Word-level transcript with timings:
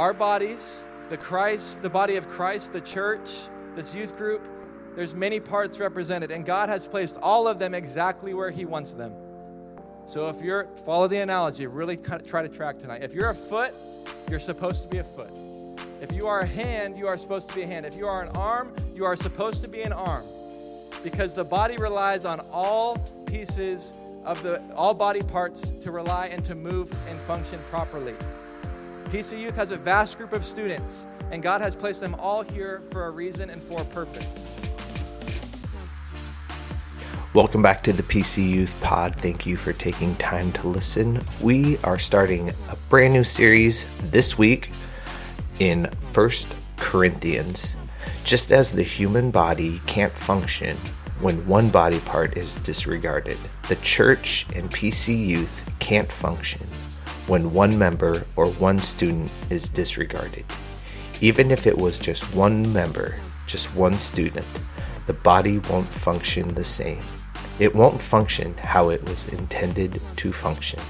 our 0.00 0.14
bodies, 0.14 0.82
the 1.10 1.16
Christ, 1.18 1.82
the 1.82 1.90
body 1.90 2.16
of 2.16 2.26
Christ, 2.26 2.72
the 2.72 2.80
church, 2.80 3.34
this 3.76 3.94
youth 3.94 4.16
group, 4.16 4.48
there's 4.96 5.14
many 5.14 5.38
parts 5.38 5.78
represented, 5.78 6.30
and 6.30 6.46
God 6.46 6.70
has 6.70 6.88
placed 6.88 7.18
all 7.20 7.46
of 7.46 7.58
them 7.58 7.74
exactly 7.74 8.32
where 8.32 8.50
He 8.50 8.64
wants 8.64 8.92
them. 8.92 9.12
So 10.06 10.30
if 10.30 10.40
you're, 10.40 10.68
follow 10.86 11.06
the 11.06 11.18
analogy, 11.18 11.66
really 11.66 11.98
try 11.98 12.40
to 12.40 12.48
track 12.48 12.78
tonight. 12.78 13.02
If 13.02 13.12
you're 13.12 13.28
a 13.28 13.34
foot, 13.34 13.74
you're 14.30 14.40
supposed 14.40 14.84
to 14.84 14.88
be 14.88 14.98
a 14.98 15.04
foot. 15.04 15.36
If 16.00 16.12
you 16.12 16.26
are 16.28 16.40
a 16.40 16.46
hand, 16.46 16.96
you 16.96 17.06
are 17.06 17.18
supposed 17.18 17.50
to 17.50 17.54
be 17.54 17.60
a 17.60 17.66
hand. 17.66 17.84
If 17.84 17.94
you 17.94 18.08
are 18.08 18.22
an 18.22 18.34
arm, 18.34 18.74
you 18.94 19.04
are 19.04 19.16
supposed 19.16 19.60
to 19.64 19.68
be 19.68 19.82
an 19.82 19.92
arm. 19.92 20.24
Because 21.04 21.34
the 21.34 21.44
body 21.44 21.76
relies 21.76 22.24
on 22.24 22.40
all 22.50 22.96
pieces 23.26 23.92
of 24.24 24.42
the 24.42 24.62
all 24.74 24.94
body 24.94 25.20
parts 25.20 25.72
to 25.72 25.90
rely 25.90 26.28
and 26.28 26.42
to 26.46 26.54
move 26.54 26.90
and 27.10 27.18
function 27.18 27.60
properly. 27.68 28.14
PC 29.10 29.40
Youth 29.40 29.56
has 29.56 29.72
a 29.72 29.76
vast 29.76 30.18
group 30.18 30.32
of 30.32 30.44
students, 30.44 31.08
and 31.32 31.42
God 31.42 31.60
has 31.60 31.74
placed 31.74 32.00
them 32.00 32.14
all 32.14 32.42
here 32.42 32.80
for 32.92 33.06
a 33.06 33.10
reason 33.10 33.50
and 33.50 33.60
for 33.60 33.80
a 33.80 33.84
purpose. 33.86 34.46
Welcome 37.34 37.60
back 37.60 37.82
to 37.82 37.92
the 37.92 38.04
PC 38.04 38.48
Youth 38.48 38.80
Pod. 38.84 39.16
Thank 39.16 39.46
you 39.46 39.56
for 39.56 39.72
taking 39.72 40.14
time 40.14 40.52
to 40.52 40.68
listen. 40.68 41.18
We 41.40 41.76
are 41.78 41.98
starting 41.98 42.50
a 42.50 42.76
brand 42.88 43.12
new 43.12 43.24
series 43.24 43.90
this 44.12 44.38
week 44.38 44.70
in 45.58 45.86
First 46.12 46.54
Corinthians. 46.76 47.76
Just 48.22 48.52
as 48.52 48.70
the 48.70 48.84
human 48.84 49.32
body 49.32 49.80
can't 49.86 50.12
function 50.12 50.76
when 51.18 51.44
one 51.48 51.68
body 51.68 51.98
part 51.98 52.38
is 52.38 52.54
disregarded, 52.54 53.38
the 53.68 53.76
church 53.82 54.46
and 54.54 54.70
PC 54.70 55.26
Youth 55.26 55.68
can't 55.80 56.08
function 56.08 56.64
when 57.30 57.54
one 57.54 57.78
member 57.78 58.26
or 58.36 58.46
one 58.46 58.78
student 58.78 59.30
is 59.48 59.68
disregarded. 59.68 60.44
Even 61.20 61.50
if 61.50 61.66
it 61.66 61.78
was 61.78 61.98
just 61.98 62.34
one 62.34 62.70
member, 62.72 63.14
just 63.46 63.74
one 63.74 63.98
student, 63.98 64.46
the 65.06 65.12
body 65.12 65.58
won't 65.58 65.86
function 65.86 66.48
the 66.48 66.64
same 66.64 67.02
it 67.60 67.74
won't 67.74 68.00
function 68.00 68.56
how 68.56 68.88
it 68.88 69.04
was 69.04 69.28
intended 69.28 70.00
to 70.16 70.32
function. 70.32 70.80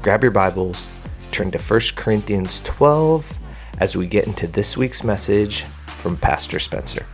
Grab 0.00 0.22
your 0.22 0.32
Bibles, 0.32 0.90
turn 1.30 1.50
to 1.50 1.58
1 1.58 1.80
Corinthians 1.94 2.62
12 2.62 3.38
as 3.80 3.94
we 3.94 4.06
get 4.06 4.26
into 4.26 4.46
this 4.46 4.78
week's 4.78 5.04
message 5.04 5.64
from 5.86 6.16
Pastor 6.16 6.58
Spencer. 6.58 7.04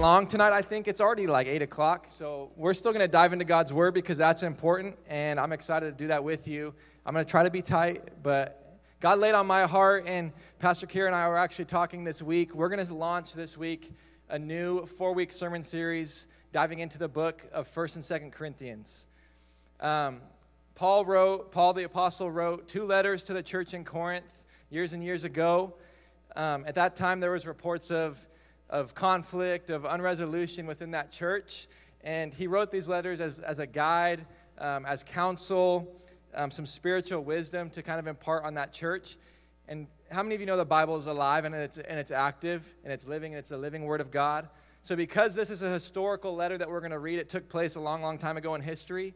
Long 0.00 0.26
tonight. 0.26 0.54
I 0.54 0.62
think 0.62 0.88
it's 0.88 1.02
already 1.02 1.26
like 1.26 1.46
8 1.46 1.60
o'clock. 1.60 2.06
So 2.08 2.50
we're 2.56 2.72
still 2.72 2.90
going 2.90 3.04
to 3.04 3.08
dive 3.08 3.34
into 3.34 3.44
God's 3.44 3.70
Word 3.70 3.92
because 3.92 4.16
that's 4.16 4.42
important. 4.42 4.96
And 5.08 5.38
I'm 5.38 5.52
excited 5.52 5.90
to 5.90 5.92
do 5.92 6.08
that 6.08 6.24
with 6.24 6.48
you. 6.48 6.72
I'm 7.04 7.12
going 7.12 7.22
to 7.22 7.30
try 7.30 7.42
to 7.42 7.50
be 7.50 7.60
tight, 7.60 8.22
but 8.22 8.78
God 9.00 9.18
laid 9.18 9.34
on 9.34 9.46
my 9.46 9.66
heart, 9.66 10.04
and 10.06 10.32
Pastor 10.58 10.86
Kira 10.86 11.06
and 11.06 11.14
I 11.14 11.28
were 11.28 11.36
actually 11.36 11.66
talking 11.66 12.02
this 12.02 12.22
week. 12.22 12.54
We're 12.54 12.70
going 12.70 12.84
to 12.84 12.94
launch 12.94 13.34
this 13.34 13.58
week 13.58 13.92
a 14.30 14.38
new 14.38 14.86
four 14.86 15.12
week 15.12 15.32
sermon 15.32 15.62
series 15.62 16.28
diving 16.50 16.78
into 16.78 16.98
the 16.98 17.08
book 17.08 17.42
of 17.52 17.68
1st 17.68 17.96
and 17.96 18.04
2nd 18.04 18.32
Corinthians. 18.32 19.06
Um, 19.80 20.22
Paul 20.76 21.04
wrote, 21.04 21.52
Paul 21.52 21.74
the 21.74 21.84
Apostle 21.84 22.30
wrote 22.30 22.66
two 22.66 22.84
letters 22.84 23.24
to 23.24 23.34
the 23.34 23.42
church 23.42 23.74
in 23.74 23.84
Corinth 23.84 24.44
years 24.70 24.94
and 24.94 25.04
years 25.04 25.24
ago. 25.24 25.74
Um, 26.36 26.64
at 26.66 26.74
that 26.76 26.96
time, 26.96 27.20
there 27.20 27.32
was 27.32 27.46
reports 27.46 27.90
of, 27.90 28.18
of 28.70 28.94
conflict, 28.94 29.68
of 29.68 29.84
unresolution 29.84 30.66
within 30.66 30.92
that 30.92 31.10
church. 31.10 31.66
And 32.02 32.32
he 32.32 32.46
wrote 32.46 32.70
these 32.70 32.88
letters 32.88 33.20
as, 33.20 33.40
as 33.40 33.58
a 33.58 33.66
guide, 33.66 34.24
um, 34.58 34.86
as 34.86 35.02
counsel, 35.02 35.94
um, 36.34 36.50
some 36.50 36.64
spiritual 36.64 37.22
wisdom 37.22 37.68
to 37.70 37.82
kind 37.82 37.98
of 37.98 38.06
impart 38.06 38.44
on 38.44 38.54
that 38.54 38.72
church. 38.72 39.16
And 39.68 39.88
how 40.10 40.22
many 40.22 40.34
of 40.34 40.40
you 40.40 40.46
know 40.46 40.56
the 40.56 40.64
Bible 40.64 40.96
is 40.96 41.06
alive 41.06 41.44
and 41.44 41.54
it's, 41.54 41.78
and 41.78 41.98
it's 41.98 42.10
active 42.10 42.74
and 42.84 42.92
it's 42.92 43.06
living 43.06 43.32
and 43.32 43.38
it's 43.38 43.50
a 43.50 43.56
living 43.56 43.84
Word 43.84 44.00
of 44.00 44.10
God? 44.10 44.48
So, 44.82 44.96
because 44.96 45.34
this 45.34 45.50
is 45.50 45.60
a 45.60 45.70
historical 45.70 46.34
letter 46.34 46.56
that 46.56 46.70
we're 46.70 46.80
going 46.80 46.92
to 46.92 46.98
read, 46.98 47.18
it 47.18 47.28
took 47.28 47.50
place 47.50 47.76
a 47.76 47.80
long, 47.80 48.00
long 48.00 48.16
time 48.16 48.38
ago 48.38 48.54
in 48.54 48.62
history, 48.62 49.14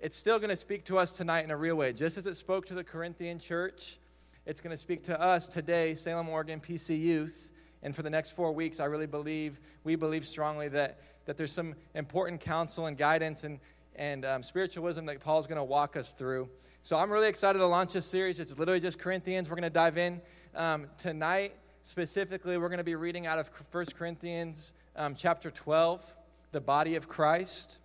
it's 0.00 0.16
still 0.16 0.38
going 0.38 0.50
to 0.50 0.56
speak 0.56 0.84
to 0.86 0.98
us 0.98 1.12
tonight 1.12 1.44
in 1.44 1.50
a 1.50 1.56
real 1.56 1.76
way. 1.76 1.92
Just 1.92 2.16
as 2.16 2.26
it 2.26 2.34
spoke 2.34 2.64
to 2.66 2.74
the 2.74 2.82
Corinthian 2.82 3.38
church, 3.38 3.98
it's 4.46 4.60
going 4.62 4.70
to 4.70 4.76
speak 4.76 5.02
to 5.04 5.20
us 5.20 5.46
today, 5.46 5.94
Salem, 5.94 6.28
Oregon, 6.30 6.60
PC 6.60 6.98
Youth. 6.98 7.51
And 7.82 7.94
for 7.94 8.02
the 8.02 8.10
next 8.10 8.30
four 8.30 8.52
weeks, 8.52 8.80
I 8.80 8.84
really 8.84 9.06
believe, 9.06 9.60
we 9.84 9.96
believe 9.96 10.26
strongly 10.26 10.68
that, 10.68 11.00
that 11.24 11.36
there's 11.36 11.52
some 11.52 11.74
important 11.94 12.40
counsel 12.40 12.86
and 12.86 12.96
guidance 12.96 13.44
and, 13.44 13.58
and 13.96 14.24
um, 14.24 14.42
spiritual 14.42 14.90
that 14.92 15.20
Paul's 15.20 15.46
going 15.46 15.58
to 15.58 15.64
walk 15.64 15.96
us 15.96 16.12
through. 16.12 16.48
So 16.82 16.96
I'm 16.96 17.10
really 17.10 17.28
excited 17.28 17.58
to 17.58 17.66
launch 17.66 17.92
this 17.92 18.06
series. 18.06 18.40
It's 18.40 18.58
literally 18.58 18.80
just 18.80 18.98
Corinthians. 18.98 19.50
We're 19.50 19.56
going 19.56 19.62
to 19.64 19.70
dive 19.70 19.98
in 19.98 20.20
um, 20.54 20.86
tonight. 20.96 21.54
Specifically, 21.82 22.58
we're 22.58 22.68
going 22.68 22.78
to 22.78 22.84
be 22.84 22.94
reading 22.94 23.26
out 23.26 23.38
of 23.38 23.50
1 23.72 23.86
Corinthians 23.98 24.74
um, 24.94 25.14
chapter 25.16 25.50
12, 25.50 26.16
the 26.52 26.60
body 26.60 26.94
of 26.94 27.08
Christ. 27.08 27.78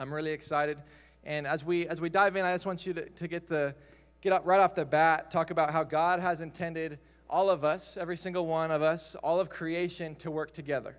I'm 0.00 0.12
really 0.12 0.32
excited. 0.32 0.82
And 1.24 1.46
as 1.46 1.64
we 1.64 1.86
as 1.88 2.00
we 2.00 2.08
dive 2.08 2.36
in, 2.36 2.44
I 2.44 2.52
just 2.52 2.66
want 2.66 2.86
you 2.86 2.94
to, 2.94 3.08
to 3.08 3.28
get 3.28 3.48
the 3.48 3.74
get 4.20 4.32
up 4.32 4.46
right 4.46 4.60
off 4.60 4.74
the 4.74 4.84
bat, 4.84 5.30
talk 5.30 5.50
about 5.50 5.70
how 5.70 5.82
God 5.82 6.20
has 6.20 6.40
intended 6.40 6.98
all 7.28 7.50
of 7.50 7.64
us, 7.64 7.96
every 7.96 8.16
single 8.16 8.46
one 8.46 8.70
of 8.70 8.82
us, 8.82 9.14
all 9.16 9.40
of 9.40 9.48
creation 9.48 10.14
to 10.16 10.30
work 10.30 10.52
together. 10.52 10.96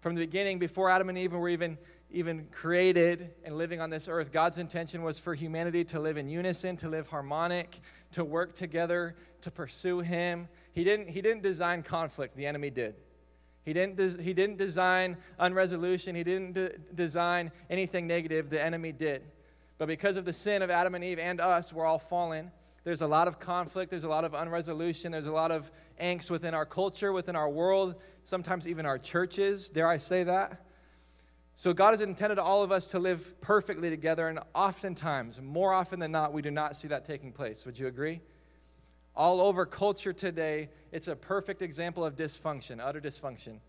From 0.00 0.14
the 0.14 0.20
beginning, 0.20 0.58
before 0.58 0.90
Adam 0.90 1.08
and 1.08 1.16
Eve 1.16 1.32
were 1.32 1.48
even 1.48 1.78
even 2.14 2.46
created 2.52 3.34
and 3.44 3.58
living 3.58 3.80
on 3.80 3.90
this 3.90 4.08
earth, 4.08 4.32
God's 4.32 4.58
intention 4.58 5.02
was 5.02 5.18
for 5.18 5.34
humanity 5.34 5.84
to 5.86 5.98
live 5.98 6.16
in 6.16 6.28
unison, 6.28 6.76
to 6.76 6.88
live 6.88 7.08
harmonic, 7.08 7.80
to 8.12 8.24
work 8.24 8.54
together, 8.54 9.16
to 9.40 9.50
pursue 9.50 9.98
Him. 10.00 10.48
He 10.72 10.84
didn't, 10.84 11.08
he 11.08 11.20
didn't 11.20 11.42
design 11.42 11.82
conflict, 11.82 12.36
the 12.36 12.46
enemy 12.46 12.70
did. 12.70 12.94
He 13.64 13.72
didn't, 13.72 14.20
he 14.20 14.32
didn't 14.32 14.58
design 14.58 15.16
unresolution, 15.38 16.14
He 16.14 16.22
didn't 16.22 16.52
de- 16.52 16.78
design 16.94 17.50
anything 17.68 18.06
negative, 18.06 18.48
the 18.48 18.62
enemy 18.62 18.92
did. 18.92 19.22
But 19.76 19.88
because 19.88 20.16
of 20.16 20.24
the 20.24 20.32
sin 20.32 20.62
of 20.62 20.70
Adam 20.70 20.94
and 20.94 21.02
Eve 21.02 21.18
and 21.18 21.40
us, 21.40 21.72
we're 21.72 21.84
all 21.84 21.98
fallen. 21.98 22.52
There's 22.84 23.00
a 23.00 23.06
lot 23.06 23.28
of 23.28 23.40
conflict, 23.40 23.90
there's 23.90 24.04
a 24.04 24.08
lot 24.10 24.24
of 24.24 24.34
unresolution, 24.34 25.10
there's 25.10 25.26
a 25.26 25.32
lot 25.32 25.50
of 25.50 25.70
angst 26.00 26.30
within 26.30 26.52
our 26.52 26.66
culture, 26.66 27.12
within 27.12 27.34
our 27.34 27.48
world, 27.48 27.94
sometimes 28.24 28.68
even 28.68 28.84
our 28.84 28.98
churches. 28.98 29.70
Dare 29.70 29.88
I 29.88 29.96
say 29.96 30.24
that? 30.24 30.60
So, 31.56 31.72
God 31.72 31.92
has 31.92 32.02
intended 32.02 32.38
all 32.38 32.62
of 32.62 32.70
us 32.72 32.88
to 32.88 32.98
live 32.98 33.40
perfectly 33.40 33.88
together, 33.88 34.28
and 34.28 34.40
oftentimes, 34.54 35.40
more 35.40 35.72
often 35.72 35.98
than 35.98 36.12
not, 36.12 36.32
we 36.32 36.42
do 36.42 36.50
not 36.50 36.76
see 36.76 36.88
that 36.88 37.04
taking 37.04 37.32
place. 37.32 37.64
Would 37.64 37.78
you 37.78 37.86
agree? 37.86 38.20
All 39.16 39.40
over 39.40 39.64
culture 39.64 40.12
today, 40.12 40.68
it's 40.92 41.08
a 41.08 41.16
perfect 41.16 41.62
example 41.62 42.04
of 42.04 42.16
dysfunction, 42.16 42.80
utter 42.82 43.00
dysfunction. 43.00 43.60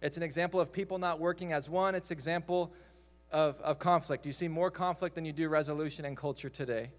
It's 0.00 0.16
an 0.16 0.22
example 0.22 0.58
of 0.58 0.72
people 0.72 0.98
not 0.98 1.20
working 1.20 1.52
as 1.52 1.68
one, 1.68 1.94
it's 1.94 2.10
an 2.10 2.16
example 2.16 2.72
of, 3.30 3.60
of 3.60 3.78
conflict. 3.78 4.26
You 4.26 4.32
see 4.32 4.48
more 4.48 4.70
conflict 4.70 5.14
than 5.14 5.24
you 5.24 5.32
do 5.32 5.48
resolution 5.48 6.04
in 6.04 6.16
culture 6.16 6.48
today. 6.48 6.90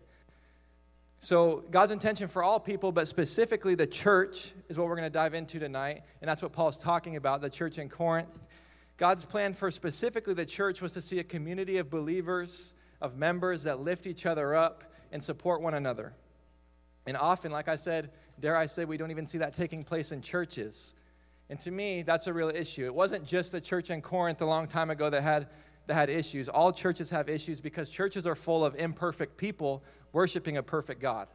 So, 1.22 1.66
God's 1.70 1.92
intention 1.92 2.30
for 2.30 2.42
all 2.42 2.62
people, 2.62 2.94
but 2.94 3.06
specifically 3.10 3.76
the 3.76 3.86
church, 3.86 4.54
is 4.70 4.78
what 4.78 4.88
we're 4.88 4.96
going 4.96 5.06
to 5.06 5.10
dive 5.10 5.34
into 5.34 5.60
tonight. 5.60 6.04
And 6.22 6.30
that's 6.30 6.42
what 6.42 6.54
Paul's 6.54 6.78
talking 6.78 7.18
about 7.18 7.42
the 7.42 7.50
church 7.50 7.78
in 7.78 7.90
Corinth. 7.90 8.40
God's 8.96 9.26
plan 9.26 9.54
for 9.54 9.70
specifically 9.70 10.34
the 10.34 10.46
church 10.46 10.82
was 10.82 10.94
to 10.94 11.02
see 11.02 11.20
a 11.20 11.24
community 11.26 11.78
of 11.78 11.90
believers, 11.90 12.74
of 13.02 13.18
members 13.18 13.64
that 13.64 13.82
lift 13.82 14.08
each 14.08 14.26
other 14.26 14.56
up 14.56 14.86
and 15.12 15.22
support 15.22 15.62
one 15.62 15.74
another. 15.74 16.14
And 17.06 17.18
often, 17.18 17.52
like 17.52 17.68
I 17.68 17.76
said, 17.76 18.12
dare 18.40 18.56
I 18.56 18.66
say, 18.66 18.86
we 18.86 18.96
don't 18.96 19.12
even 19.12 19.26
see 19.26 19.40
that 19.40 19.54
taking 19.54 19.84
place 19.84 20.14
in 20.14 20.22
churches. 20.22 20.96
And 21.50 21.60
to 21.62 21.72
me, 21.72 22.02
that's 22.02 22.28
a 22.28 22.34
real 22.34 22.50
issue. 22.50 22.86
It 22.86 22.96
wasn't 22.96 23.26
just 23.26 23.52
the 23.52 23.60
church 23.60 23.90
in 23.90 24.02
Corinth 24.02 24.42
a 24.42 24.46
long 24.46 24.68
time 24.68 24.90
ago 24.90 25.10
that 25.10 25.24
had, 25.24 25.48
that 25.90 25.96
had 25.96 26.10
issues. 26.12 26.48
All 26.48 26.72
churches 26.72 27.10
have 27.10 27.30
issues 27.30 27.62
because 27.62 27.90
churches 27.90 28.28
are 28.28 28.36
full 28.36 28.64
of 28.64 28.76
imperfect 28.76 29.38
people 29.38 29.84
worshiping 30.14 30.56
a 30.56 30.62
perfect 30.62 31.02
God. 31.02 31.28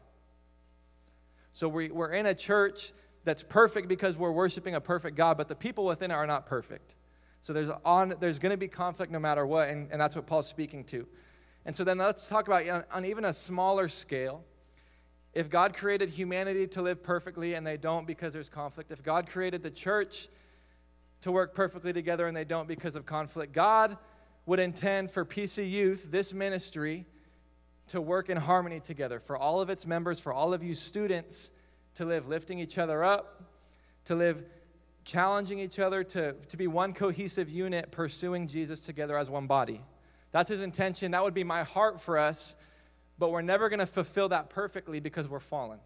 So 1.52 1.68
we, 1.68 1.90
we're 1.90 2.12
in 2.12 2.26
a 2.26 2.36
church 2.36 2.92
that's 3.24 3.42
perfect 3.42 3.88
because 3.88 4.16
we're 4.16 4.30
worshiping 4.30 4.76
a 4.76 4.80
perfect 4.80 5.16
God, 5.16 5.36
but 5.36 5.48
the 5.48 5.56
people 5.56 5.84
within 5.84 6.12
it 6.12 6.14
are 6.14 6.26
not 6.26 6.46
perfect. 6.46 6.94
So 7.40 7.52
there's, 7.52 7.68
on, 7.84 8.14
there's 8.20 8.38
going 8.38 8.50
to 8.50 8.56
be 8.56 8.68
conflict 8.68 9.10
no 9.10 9.18
matter 9.18 9.44
what, 9.44 9.70
and, 9.70 9.90
and 9.90 10.00
that's 10.00 10.14
what 10.14 10.28
Paul's 10.28 10.46
speaking 10.46 10.84
to. 10.84 11.04
And 11.66 11.74
so 11.74 11.82
then 11.82 11.98
let's 11.98 12.28
talk 12.28 12.46
about 12.46 12.68
on, 12.68 12.84
on 12.92 13.04
even 13.04 13.24
a 13.24 13.32
smaller 13.32 13.88
scale. 13.88 14.44
If 15.32 15.50
God 15.50 15.74
created 15.74 16.10
humanity 16.10 16.68
to 16.68 16.82
live 16.82 17.02
perfectly 17.02 17.54
and 17.54 17.66
they 17.66 17.76
don't 17.76 18.06
because 18.06 18.32
there's 18.32 18.48
conflict, 18.48 18.92
if 18.92 19.02
God 19.02 19.26
created 19.26 19.64
the 19.64 19.70
church 19.70 20.28
to 21.22 21.32
work 21.32 21.54
perfectly 21.54 21.92
together 21.92 22.28
and 22.28 22.36
they 22.36 22.44
don't 22.44 22.68
because 22.68 22.94
of 22.94 23.04
conflict, 23.04 23.52
God 23.52 23.98
would 24.46 24.60
intend 24.60 25.10
for 25.10 25.24
PC 25.24 25.70
Youth, 25.70 26.10
this 26.10 26.34
ministry, 26.34 27.06
to 27.88 28.00
work 28.00 28.28
in 28.30 28.36
harmony 28.36 28.80
together, 28.80 29.20
for 29.20 29.36
all 29.36 29.60
of 29.60 29.70
its 29.70 29.86
members, 29.86 30.20
for 30.20 30.32
all 30.32 30.54
of 30.54 30.62
you 30.62 30.74
students 30.74 31.50
to 31.94 32.04
live 32.04 32.28
lifting 32.28 32.58
each 32.58 32.78
other 32.78 33.04
up, 33.04 33.42
to 34.04 34.14
live 34.14 34.44
challenging 35.04 35.58
each 35.58 35.78
other 35.78 36.02
to, 36.02 36.32
to 36.48 36.56
be 36.56 36.66
one 36.66 36.94
cohesive 36.94 37.50
unit, 37.50 37.90
pursuing 37.90 38.48
Jesus 38.48 38.80
together 38.80 39.18
as 39.18 39.28
one 39.28 39.46
body. 39.46 39.80
That's 40.32 40.48
his 40.48 40.60
intention. 40.60 41.12
That 41.12 41.22
would 41.22 41.34
be 41.34 41.44
my 41.44 41.62
heart 41.62 42.00
for 42.00 42.18
us. 42.18 42.56
But 43.18 43.30
we're 43.30 43.42
never 43.42 43.68
going 43.68 43.80
to 43.80 43.86
fulfill 43.86 44.30
that 44.30 44.50
perfectly 44.50 44.98
because 44.98 45.28
we're 45.28 45.40
fallen. 45.40 45.78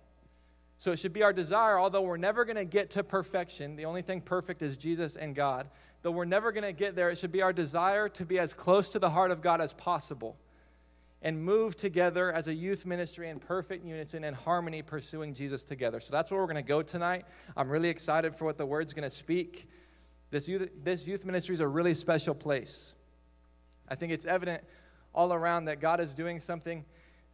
So 0.78 0.92
it 0.92 1.00
should 1.00 1.12
be 1.12 1.25
our 1.25 1.32
desire, 1.32 1.78
although 1.78 2.02
we're 2.02 2.16
never 2.16 2.44
going 2.44 2.56
to 2.56 2.64
get 2.64 2.90
to 2.90 3.02
perfection. 3.02 3.75
The 3.75 3.84
only 3.84 4.02
thing 4.02 4.20
perfect 4.20 4.62
is 4.62 4.76
Jesus 4.76 5.16
and 5.16 5.34
God. 5.34 5.69
Though 6.02 6.12
we're 6.12 6.25
never 6.25 6.52
going 6.52 6.64
to 6.64 6.72
get 6.72 6.94
there, 6.94 7.10
it 7.10 7.19
should 7.19 7.32
be 7.32 7.42
our 7.42 7.52
desire 7.52 8.08
to 8.10 8.25
be 8.25 8.38
as 8.38 8.54
close 8.54 8.88
to 8.90 9.00
the 9.00 9.10
heart 9.10 9.32
of 9.32 9.42
God 9.42 9.60
as 9.60 9.72
possible 9.72 10.36
and 11.20 11.42
move 11.42 11.76
together 11.76 12.32
as 12.32 12.46
a 12.46 12.54
youth 12.54 12.86
ministry 12.86 13.28
in 13.28 13.40
perfect 13.40 13.84
unison 13.84 14.22
and 14.22 14.36
harmony, 14.36 14.82
pursuing 14.82 15.34
Jesus 15.34 15.64
together. 15.64 15.98
So 15.98 16.12
that's 16.12 16.30
where 16.30 16.40
we're 16.40 16.46
going 16.46 16.56
to 16.56 16.62
go 16.62 16.80
tonight. 16.80 17.25
I'm 17.56 17.69
really 17.69 17.88
excited 17.88 18.36
for 18.36 18.44
what 18.44 18.56
the 18.56 18.66
word's 18.66 18.92
going 18.92 19.02
to 19.02 19.10
speak. 19.10 19.69
This 20.30 20.48
youth, 20.48 20.70
this 20.84 21.08
youth 21.08 21.25
ministry 21.25 21.54
is 21.54 21.60
a 21.60 21.66
really 21.66 21.94
special 21.94 22.36
place. 22.36 22.94
I 23.88 23.96
think 23.96 24.12
it's 24.12 24.26
evident 24.26 24.62
all 25.12 25.32
around 25.32 25.64
that 25.64 25.80
God 25.80 25.98
is 25.98 26.14
doing 26.14 26.38
something 26.38 26.84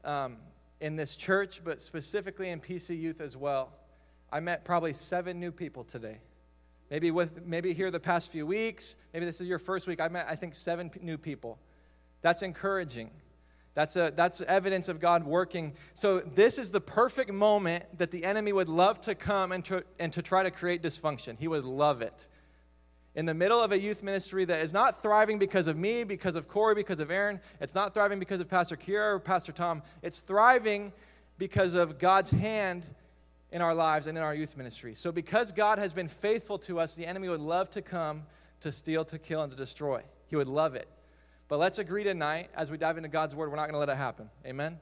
um, 0.02 0.38
in 0.84 0.96
this 0.96 1.16
church, 1.16 1.62
but 1.64 1.80
specifically 1.80 2.50
in 2.50 2.60
PC 2.60 3.00
Youth 3.00 3.22
as 3.22 3.38
well. 3.38 3.72
I 4.30 4.40
met 4.40 4.66
probably 4.66 4.92
seven 4.92 5.40
new 5.40 5.50
people 5.50 5.82
today. 5.82 6.18
Maybe 6.90 7.10
with 7.10 7.46
maybe 7.46 7.72
here 7.72 7.90
the 7.90 7.98
past 7.98 8.30
few 8.30 8.46
weeks, 8.46 8.96
maybe 9.14 9.24
this 9.24 9.40
is 9.40 9.48
your 9.48 9.58
first 9.58 9.88
week. 9.88 9.98
I 9.98 10.08
met 10.08 10.26
I 10.28 10.36
think 10.36 10.54
seven 10.54 10.90
new 11.00 11.16
people. 11.16 11.58
That's 12.20 12.42
encouraging. 12.42 13.10
That's, 13.72 13.96
a, 13.96 14.12
that's 14.14 14.42
evidence 14.42 14.88
of 14.88 15.00
God 15.00 15.24
working. 15.24 15.72
So, 15.94 16.20
this 16.20 16.58
is 16.58 16.70
the 16.70 16.82
perfect 16.82 17.32
moment 17.32 17.98
that 17.98 18.10
the 18.12 18.24
enemy 18.24 18.52
would 18.52 18.68
love 18.68 19.00
to 19.00 19.14
come 19.16 19.52
and 19.52 19.64
to, 19.64 19.84
and 19.98 20.12
to 20.12 20.22
try 20.22 20.44
to 20.44 20.50
create 20.50 20.80
dysfunction. 20.80 21.36
He 21.40 21.48
would 21.48 21.64
love 21.64 22.00
it. 22.00 22.28
In 23.14 23.26
the 23.26 23.34
middle 23.34 23.60
of 23.60 23.70
a 23.70 23.78
youth 23.78 24.02
ministry 24.02 24.44
that 24.44 24.60
is 24.60 24.72
not 24.72 25.00
thriving 25.00 25.38
because 25.38 25.68
of 25.68 25.76
me, 25.76 26.02
because 26.02 26.34
of 26.34 26.48
Corey, 26.48 26.74
because 26.74 26.98
of 26.98 27.10
Aaron, 27.10 27.40
it's 27.60 27.74
not 27.74 27.94
thriving 27.94 28.18
because 28.18 28.40
of 28.40 28.48
Pastor 28.48 28.76
Kira 28.76 29.14
or 29.14 29.20
Pastor 29.20 29.52
Tom. 29.52 29.82
It's 30.02 30.20
thriving 30.20 30.92
because 31.38 31.74
of 31.74 31.98
God's 31.98 32.30
hand 32.30 32.88
in 33.52 33.62
our 33.62 33.74
lives 33.74 34.08
and 34.08 34.18
in 34.18 34.24
our 34.24 34.34
youth 34.34 34.56
ministry. 34.56 34.94
So, 34.94 35.12
because 35.12 35.52
God 35.52 35.78
has 35.78 35.92
been 35.92 36.08
faithful 36.08 36.58
to 36.60 36.80
us, 36.80 36.96
the 36.96 37.06
enemy 37.06 37.28
would 37.28 37.40
love 37.40 37.70
to 37.70 37.82
come 37.82 38.24
to 38.60 38.72
steal, 38.72 39.04
to 39.04 39.18
kill, 39.18 39.42
and 39.42 39.50
to 39.52 39.56
destroy. 39.56 40.02
He 40.26 40.34
would 40.34 40.48
love 40.48 40.74
it. 40.74 40.88
But 41.46 41.58
let's 41.58 41.78
agree 41.78 42.02
tonight, 42.02 42.50
as 42.56 42.70
we 42.70 42.78
dive 42.78 42.96
into 42.96 43.08
God's 43.08 43.34
word, 43.36 43.50
we're 43.50 43.56
not 43.56 43.66
going 43.66 43.74
to 43.74 43.78
let 43.78 43.90
it 43.90 43.96
happen. 43.96 44.28
Amen? 44.44 44.78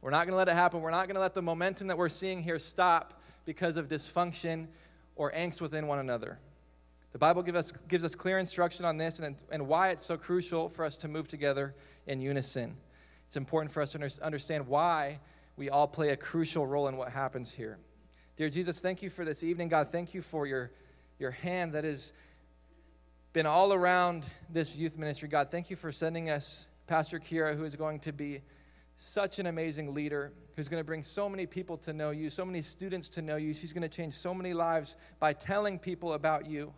We're 0.00 0.10
not 0.10 0.26
going 0.26 0.32
to 0.32 0.36
let 0.36 0.48
it 0.48 0.54
happen. 0.54 0.80
We're 0.80 0.90
not 0.90 1.06
going 1.06 1.14
to 1.14 1.20
let 1.20 1.34
the 1.34 1.42
momentum 1.42 1.86
that 1.88 1.98
we're 1.98 2.08
seeing 2.08 2.42
here 2.42 2.58
stop 2.58 3.22
because 3.44 3.76
of 3.76 3.88
dysfunction 3.88 4.66
or 5.14 5.30
angst 5.32 5.60
within 5.60 5.86
one 5.86 5.98
another. 5.98 6.38
The 7.16 7.20
Bible 7.20 7.42
give 7.42 7.56
us, 7.56 7.72
gives 7.88 8.04
us 8.04 8.14
clear 8.14 8.38
instruction 8.38 8.84
on 8.84 8.98
this 8.98 9.20
and, 9.20 9.42
and 9.50 9.66
why 9.66 9.88
it's 9.88 10.04
so 10.04 10.18
crucial 10.18 10.68
for 10.68 10.84
us 10.84 10.98
to 10.98 11.08
move 11.08 11.26
together 11.26 11.74
in 12.06 12.20
unison. 12.20 12.76
It's 13.26 13.38
important 13.38 13.72
for 13.72 13.80
us 13.80 13.92
to 13.92 14.22
understand 14.22 14.66
why 14.66 15.20
we 15.56 15.70
all 15.70 15.88
play 15.88 16.10
a 16.10 16.16
crucial 16.18 16.66
role 16.66 16.88
in 16.88 16.98
what 16.98 17.10
happens 17.10 17.50
here. 17.50 17.78
Dear 18.36 18.50
Jesus, 18.50 18.82
thank 18.82 19.00
you 19.00 19.08
for 19.08 19.24
this 19.24 19.42
evening. 19.42 19.68
God, 19.68 19.88
thank 19.90 20.12
you 20.12 20.20
for 20.20 20.46
your, 20.46 20.72
your 21.18 21.30
hand 21.30 21.72
that 21.72 21.84
has 21.84 22.12
been 23.32 23.46
all 23.46 23.72
around 23.72 24.28
this 24.50 24.76
youth 24.76 24.98
ministry. 24.98 25.30
God, 25.30 25.50
thank 25.50 25.70
you 25.70 25.76
for 25.76 25.92
sending 25.92 26.28
us 26.28 26.68
Pastor 26.86 27.18
Kira, 27.18 27.56
who 27.56 27.64
is 27.64 27.76
going 27.76 28.00
to 28.00 28.12
be 28.12 28.42
such 28.96 29.38
an 29.38 29.46
amazing 29.46 29.94
leader, 29.94 30.34
who's 30.54 30.68
going 30.68 30.82
to 30.82 30.86
bring 30.86 31.02
so 31.02 31.30
many 31.30 31.46
people 31.46 31.78
to 31.78 31.94
know 31.94 32.10
you, 32.10 32.28
so 32.28 32.44
many 32.44 32.60
students 32.60 33.08
to 33.08 33.22
know 33.22 33.36
you. 33.36 33.54
She's 33.54 33.72
going 33.72 33.88
to 33.88 33.88
change 33.88 34.12
so 34.12 34.34
many 34.34 34.52
lives 34.52 34.96
by 35.18 35.32
telling 35.32 35.78
people 35.78 36.12
about 36.12 36.44
you. 36.44 36.74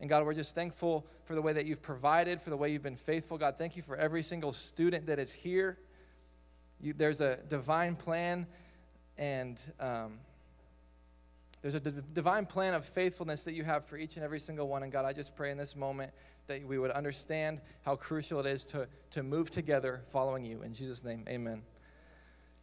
And 0.00 0.08
God, 0.08 0.24
we're 0.24 0.34
just 0.34 0.54
thankful 0.54 1.06
for 1.24 1.34
the 1.34 1.42
way 1.42 1.52
that 1.52 1.66
you've 1.66 1.82
provided, 1.82 2.40
for 2.40 2.50
the 2.50 2.56
way 2.56 2.70
you've 2.70 2.82
been 2.82 2.96
faithful. 2.96 3.36
God, 3.36 3.56
thank 3.58 3.76
you 3.76 3.82
for 3.82 3.96
every 3.96 4.22
single 4.22 4.52
student 4.52 5.06
that 5.06 5.18
is 5.18 5.32
here. 5.32 5.78
You, 6.80 6.92
there's 6.92 7.20
a 7.20 7.36
divine 7.48 7.96
plan 7.96 8.46
and 9.16 9.60
um, 9.80 10.20
there's 11.60 11.74
a 11.74 11.80
d- 11.80 11.90
divine 12.12 12.46
plan 12.46 12.74
of 12.74 12.84
faithfulness 12.84 13.42
that 13.44 13.54
you 13.54 13.64
have 13.64 13.84
for 13.84 13.96
each 13.96 14.16
and 14.16 14.24
every 14.24 14.38
single 14.38 14.68
one. 14.68 14.84
And 14.84 14.92
God, 14.92 15.04
I 15.04 15.12
just 15.12 15.34
pray 15.34 15.50
in 15.50 15.58
this 15.58 15.74
moment 15.74 16.12
that 16.46 16.64
we 16.64 16.78
would 16.78 16.92
understand 16.92 17.60
how 17.82 17.96
crucial 17.96 18.38
it 18.40 18.46
is 18.46 18.64
to, 18.66 18.86
to 19.10 19.22
move 19.24 19.50
together 19.50 20.02
following 20.08 20.44
you. 20.44 20.62
In 20.62 20.72
Jesus' 20.72 21.02
name, 21.02 21.24
amen. 21.28 21.62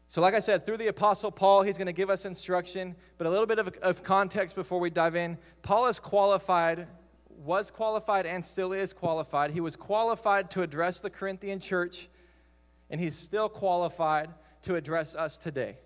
So, 0.07 0.21
like 0.21 0.33
I 0.33 0.39
said, 0.39 0.65
through 0.65 0.77
the 0.77 0.87
Apostle 0.87 1.31
Paul, 1.31 1.63
he's 1.63 1.77
going 1.77 1.87
to 1.87 1.93
give 1.93 2.09
us 2.09 2.25
instruction, 2.25 2.95
but 3.17 3.27
a 3.27 3.29
little 3.29 3.47
bit 3.47 3.59
of, 3.59 3.67
of 3.81 4.03
context 4.03 4.55
before 4.55 4.79
we 4.79 4.89
dive 4.89 5.15
in. 5.15 5.37
Paul 5.61 5.87
is 5.87 5.99
qualified, 5.99 6.87
was 7.37 7.71
qualified, 7.71 8.25
and 8.25 8.43
still 8.43 8.73
is 8.73 8.93
qualified. 8.93 9.51
He 9.51 9.61
was 9.61 9.75
qualified 9.75 10.51
to 10.51 10.61
address 10.61 10.99
the 10.99 11.09
Corinthian 11.09 11.59
church, 11.59 12.09
and 12.89 12.99
he's 12.99 13.15
still 13.15 13.49
qualified 13.49 14.29
to 14.63 14.75
address 14.75 15.15
us 15.15 15.37
today. 15.37 15.77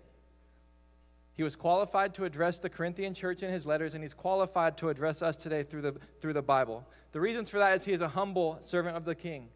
He 1.34 1.42
was 1.42 1.56
qualified 1.56 2.14
to 2.14 2.24
address 2.24 2.58
the 2.58 2.68
Corinthian 2.68 3.14
church 3.14 3.42
in 3.42 3.50
his 3.50 3.66
letters, 3.66 3.94
and 3.94 4.04
he's 4.04 4.14
qualified 4.14 4.76
to 4.78 4.90
address 4.90 5.22
us 5.22 5.36
today 5.36 5.62
through 5.62 5.82
the, 5.82 5.92
through 6.20 6.34
the 6.34 6.42
Bible. 6.42 6.86
The 7.12 7.20
reasons 7.20 7.48
for 7.48 7.58
that 7.58 7.74
is 7.76 7.84
he 7.84 7.92
is 7.92 8.02
a 8.02 8.08
humble 8.08 8.58
servant 8.60 8.96
of 8.96 9.04
the 9.04 9.14
king. 9.14 9.48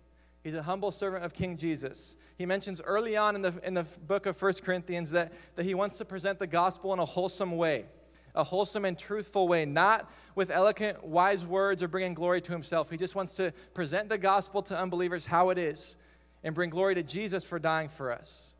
He's 0.42 0.54
a 0.54 0.62
humble 0.62 0.92
servant 0.92 1.24
of 1.24 1.32
King 1.32 1.56
Jesus. 1.56 2.18
He 2.36 2.44
mentions 2.44 2.82
early 2.82 3.16
on 3.16 3.34
in 3.34 3.40
the, 3.40 3.54
in 3.62 3.72
the 3.72 3.84
book 4.06 4.26
of 4.26 4.36
First 4.36 4.62
Corinthians 4.62 5.10
that, 5.12 5.32
that 5.54 5.64
he 5.64 5.74
wants 5.74 5.96
to 5.98 6.04
present 6.04 6.38
the 6.38 6.46
gospel 6.46 6.92
in 6.92 6.98
a 6.98 7.04
wholesome 7.04 7.56
way, 7.56 7.86
a 8.34 8.44
wholesome 8.44 8.84
and 8.84 8.98
truthful 8.98 9.46
way, 9.46 9.64
not 9.64 10.10
with 10.34 10.50
eloquent, 10.50 11.04
wise 11.04 11.46
words 11.46 11.82
or 11.82 11.88
bringing 11.88 12.14
glory 12.14 12.40
to 12.40 12.52
himself. 12.52 12.90
He 12.90 12.96
just 12.96 13.14
wants 13.14 13.34
to 13.34 13.52
present 13.74 14.08
the 14.08 14.18
gospel 14.18 14.62
to 14.64 14.78
unbelievers 14.78 15.26
how 15.26 15.50
it 15.50 15.58
is 15.58 15.96
and 16.42 16.54
bring 16.54 16.70
glory 16.70 16.94
to 16.96 17.02
Jesus 17.02 17.44
for 17.44 17.58
dying 17.58 17.88
for 17.88 18.10
us 18.10 18.54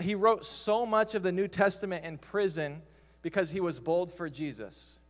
he 0.00 0.14
wrote 0.14 0.44
so 0.44 0.86
much 0.86 1.14
of 1.14 1.22
the 1.22 1.32
New 1.32 1.48
Testament 1.48 2.04
in 2.04 2.18
prison 2.18 2.82
because 3.22 3.50
he 3.50 3.60
was 3.60 3.80
bold 3.80 4.12
for 4.12 4.28
Jesus. 4.28 5.00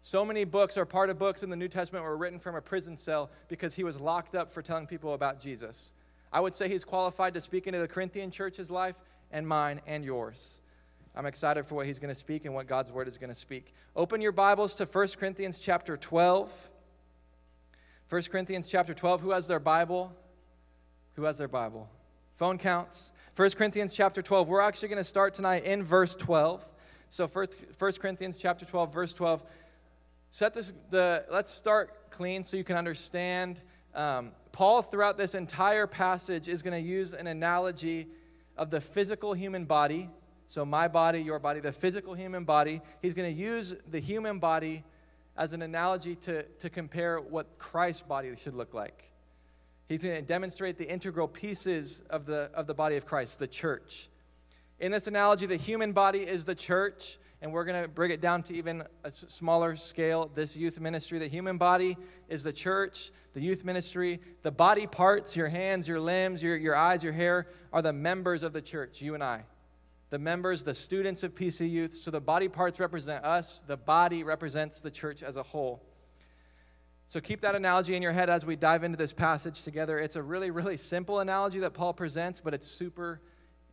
So 0.00 0.24
many 0.24 0.44
books 0.44 0.76
or 0.76 0.84
part 0.84 1.10
of 1.10 1.18
books 1.18 1.42
in 1.42 1.50
the 1.50 1.56
New 1.56 1.68
Testament 1.68 2.04
were 2.04 2.16
written 2.16 2.38
from 2.38 2.54
a 2.54 2.60
prison 2.60 2.96
cell 2.96 3.30
because 3.48 3.74
he 3.74 3.84
was 3.84 4.00
locked 4.00 4.34
up 4.34 4.52
for 4.52 4.62
telling 4.62 4.86
people 4.86 5.14
about 5.14 5.40
Jesus. 5.40 5.92
I 6.32 6.40
would 6.40 6.54
say 6.54 6.68
he's 6.68 6.84
qualified 6.84 7.34
to 7.34 7.40
speak 7.40 7.66
into 7.66 7.78
the 7.78 7.88
Corinthian 7.88 8.30
church's 8.30 8.70
life 8.70 8.96
and 9.30 9.46
mine 9.46 9.80
and 9.86 10.04
yours. 10.04 10.60
I'm 11.16 11.26
excited 11.26 11.64
for 11.64 11.76
what 11.76 11.86
he's 11.86 12.00
going 12.00 12.12
to 12.12 12.14
speak 12.14 12.44
and 12.44 12.54
what 12.54 12.66
God's 12.66 12.90
word 12.90 13.06
is 13.06 13.18
going 13.18 13.30
to 13.30 13.38
speak. 13.38 13.72
Open 13.94 14.20
your 14.20 14.32
Bibles 14.32 14.74
to 14.74 14.84
1 14.84 15.08
Corinthians 15.16 15.60
chapter 15.60 15.96
12. 15.96 16.70
1 18.08 18.22
Corinthians 18.22 18.66
chapter 18.66 18.94
12. 18.94 19.20
Who 19.20 19.30
has 19.30 19.46
their 19.46 19.60
Bible? 19.60 20.12
Who 21.14 21.22
has 21.22 21.38
their 21.38 21.46
Bible? 21.46 21.88
Phone 22.34 22.58
counts. 22.58 23.12
1 23.36 23.50
Corinthians 23.52 23.92
chapter 23.92 24.22
12. 24.22 24.48
We're 24.48 24.60
actually 24.60 24.88
going 24.88 24.98
to 24.98 25.04
start 25.04 25.34
tonight 25.34 25.64
in 25.64 25.84
verse 25.84 26.16
12. 26.16 26.68
So 27.10 27.28
1 27.28 27.46
Corinthians 28.00 28.36
chapter 28.36 28.64
12, 28.64 28.92
verse 28.92 29.14
12. 29.14 29.44
Set 30.32 30.52
this, 30.52 30.72
the, 30.90 31.24
let's 31.30 31.52
start 31.52 32.10
clean 32.10 32.42
so 32.42 32.56
you 32.56 32.64
can 32.64 32.76
understand. 32.76 33.62
Um, 33.94 34.32
Paul, 34.50 34.82
throughout 34.82 35.16
this 35.16 35.36
entire 35.36 35.86
passage, 35.86 36.48
is 36.48 36.62
going 36.62 36.74
to 36.74 36.88
use 36.88 37.14
an 37.14 37.28
analogy 37.28 38.08
of 38.56 38.70
the 38.70 38.80
physical 38.80 39.32
human 39.32 39.64
body. 39.64 40.10
So, 40.54 40.64
my 40.64 40.86
body, 40.86 41.20
your 41.20 41.40
body, 41.40 41.58
the 41.58 41.72
physical 41.72 42.14
human 42.14 42.44
body. 42.44 42.80
He's 43.02 43.12
going 43.12 43.28
to 43.28 43.42
use 43.42 43.74
the 43.90 43.98
human 43.98 44.38
body 44.38 44.84
as 45.36 45.52
an 45.52 45.62
analogy 45.62 46.14
to, 46.14 46.44
to 46.44 46.70
compare 46.70 47.18
what 47.18 47.58
Christ's 47.58 48.04
body 48.04 48.32
should 48.36 48.54
look 48.54 48.72
like. 48.72 49.10
He's 49.88 50.04
going 50.04 50.14
to 50.14 50.22
demonstrate 50.22 50.78
the 50.78 50.88
integral 50.88 51.26
pieces 51.26 52.04
of 52.08 52.24
the, 52.24 52.52
of 52.54 52.68
the 52.68 52.74
body 52.74 52.94
of 52.94 53.04
Christ, 53.04 53.40
the 53.40 53.48
church. 53.48 54.08
In 54.78 54.92
this 54.92 55.08
analogy, 55.08 55.46
the 55.46 55.56
human 55.56 55.90
body 55.90 56.20
is 56.20 56.44
the 56.44 56.54
church, 56.54 57.18
and 57.42 57.52
we're 57.52 57.64
going 57.64 57.82
to 57.82 57.88
bring 57.88 58.12
it 58.12 58.20
down 58.20 58.44
to 58.44 58.54
even 58.54 58.84
a 59.02 59.10
smaller 59.10 59.74
scale. 59.74 60.30
This 60.36 60.56
youth 60.56 60.78
ministry, 60.78 61.18
the 61.18 61.26
human 61.26 61.58
body 61.58 61.96
is 62.28 62.44
the 62.44 62.52
church, 62.52 63.10
the 63.32 63.40
youth 63.40 63.64
ministry. 63.64 64.20
The 64.42 64.52
body 64.52 64.86
parts, 64.86 65.36
your 65.36 65.48
hands, 65.48 65.88
your 65.88 65.98
limbs, 65.98 66.44
your, 66.44 66.56
your 66.56 66.76
eyes, 66.76 67.02
your 67.02 67.12
hair, 67.12 67.48
are 67.72 67.82
the 67.82 67.92
members 67.92 68.44
of 68.44 68.52
the 68.52 68.62
church, 68.62 69.02
you 69.02 69.14
and 69.14 69.24
I. 69.24 69.46
The 70.14 70.20
members, 70.20 70.62
the 70.62 70.76
students 70.76 71.24
of 71.24 71.34
PC 71.34 71.68
Youth. 71.68 71.96
So 71.96 72.12
the 72.12 72.20
body 72.20 72.46
parts 72.46 72.78
represent 72.78 73.24
us, 73.24 73.64
the 73.66 73.76
body 73.76 74.22
represents 74.22 74.80
the 74.80 74.88
church 74.88 75.24
as 75.24 75.34
a 75.34 75.42
whole. 75.42 75.82
So 77.08 77.20
keep 77.20 77.40
that 77.40 77.56
analogy 77.56 77.96
in 77.96 78.00
your 78.00 78.12
head 78.12 78.30
as 78.30 78.46
we 78.46 78.54
dive 78.54 78.84
into 78.84 78.96
this 78.96 79.12
passage 79.12 79.64
together. 79.64 79.98
It's 79.98 80.14
a 80.14 80.22
really, 80.22 80.52
really 80.52 80.76
simple 80.76 81.18
analogy 81.18 81.58
that 81.58 81.72
Paul 81.72 81.94
presents, 81.94 82.40
but 82.40 82.54
it's 82.54 82.64
super 82.64 83.22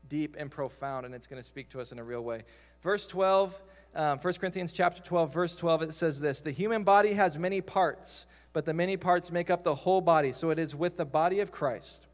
deep 0.07 0.36
and 0.36 0.50
profound, 0.50 1.05
and 1.05 1.13
it's 1.13 1.27
going 1.27 1.39
to 1.39 1.48
speak 1.48 1.69
to 1.69 1.79
us 1.79 1.91
in 1.91 2.00
a 2.00 2.03
real 2.03 2.24
way. 2.24 2.41
Verse 2.81 3.05
12, 3.05 3.62
um, 3.93 4.17
1 4.17 4.33
Corinthians 4.39 4.71
chapter 4.71 5.03
12, 5.03 5.31
verse 5.31 5.55
12, 5.55 5.83
it 5.83 5.93
says 5.93 6.19
this 6.19 6.41
The 6.41 6.50
human 6.50 6.83
body 6.83 7.13
has 7.13 7.38
many 7.38 7.62
parts, 7.62 8.25
but 8.51 8.65
the 8.65 8.74
many 8.74 8.98
parts 8.98 9.31
make 9.31 9.51
up 9.51 9.63
the 9.63 9.75
whole 9.75 10.01
body. 10.01 10.31
So 10.31 10.50
it 10.50 10.57
is 10.57 10.75
with 10.75 10.98
the 10.98 11.05
body 11.05 11.39
of 11.39 11.51
Christ. 11.51 12.07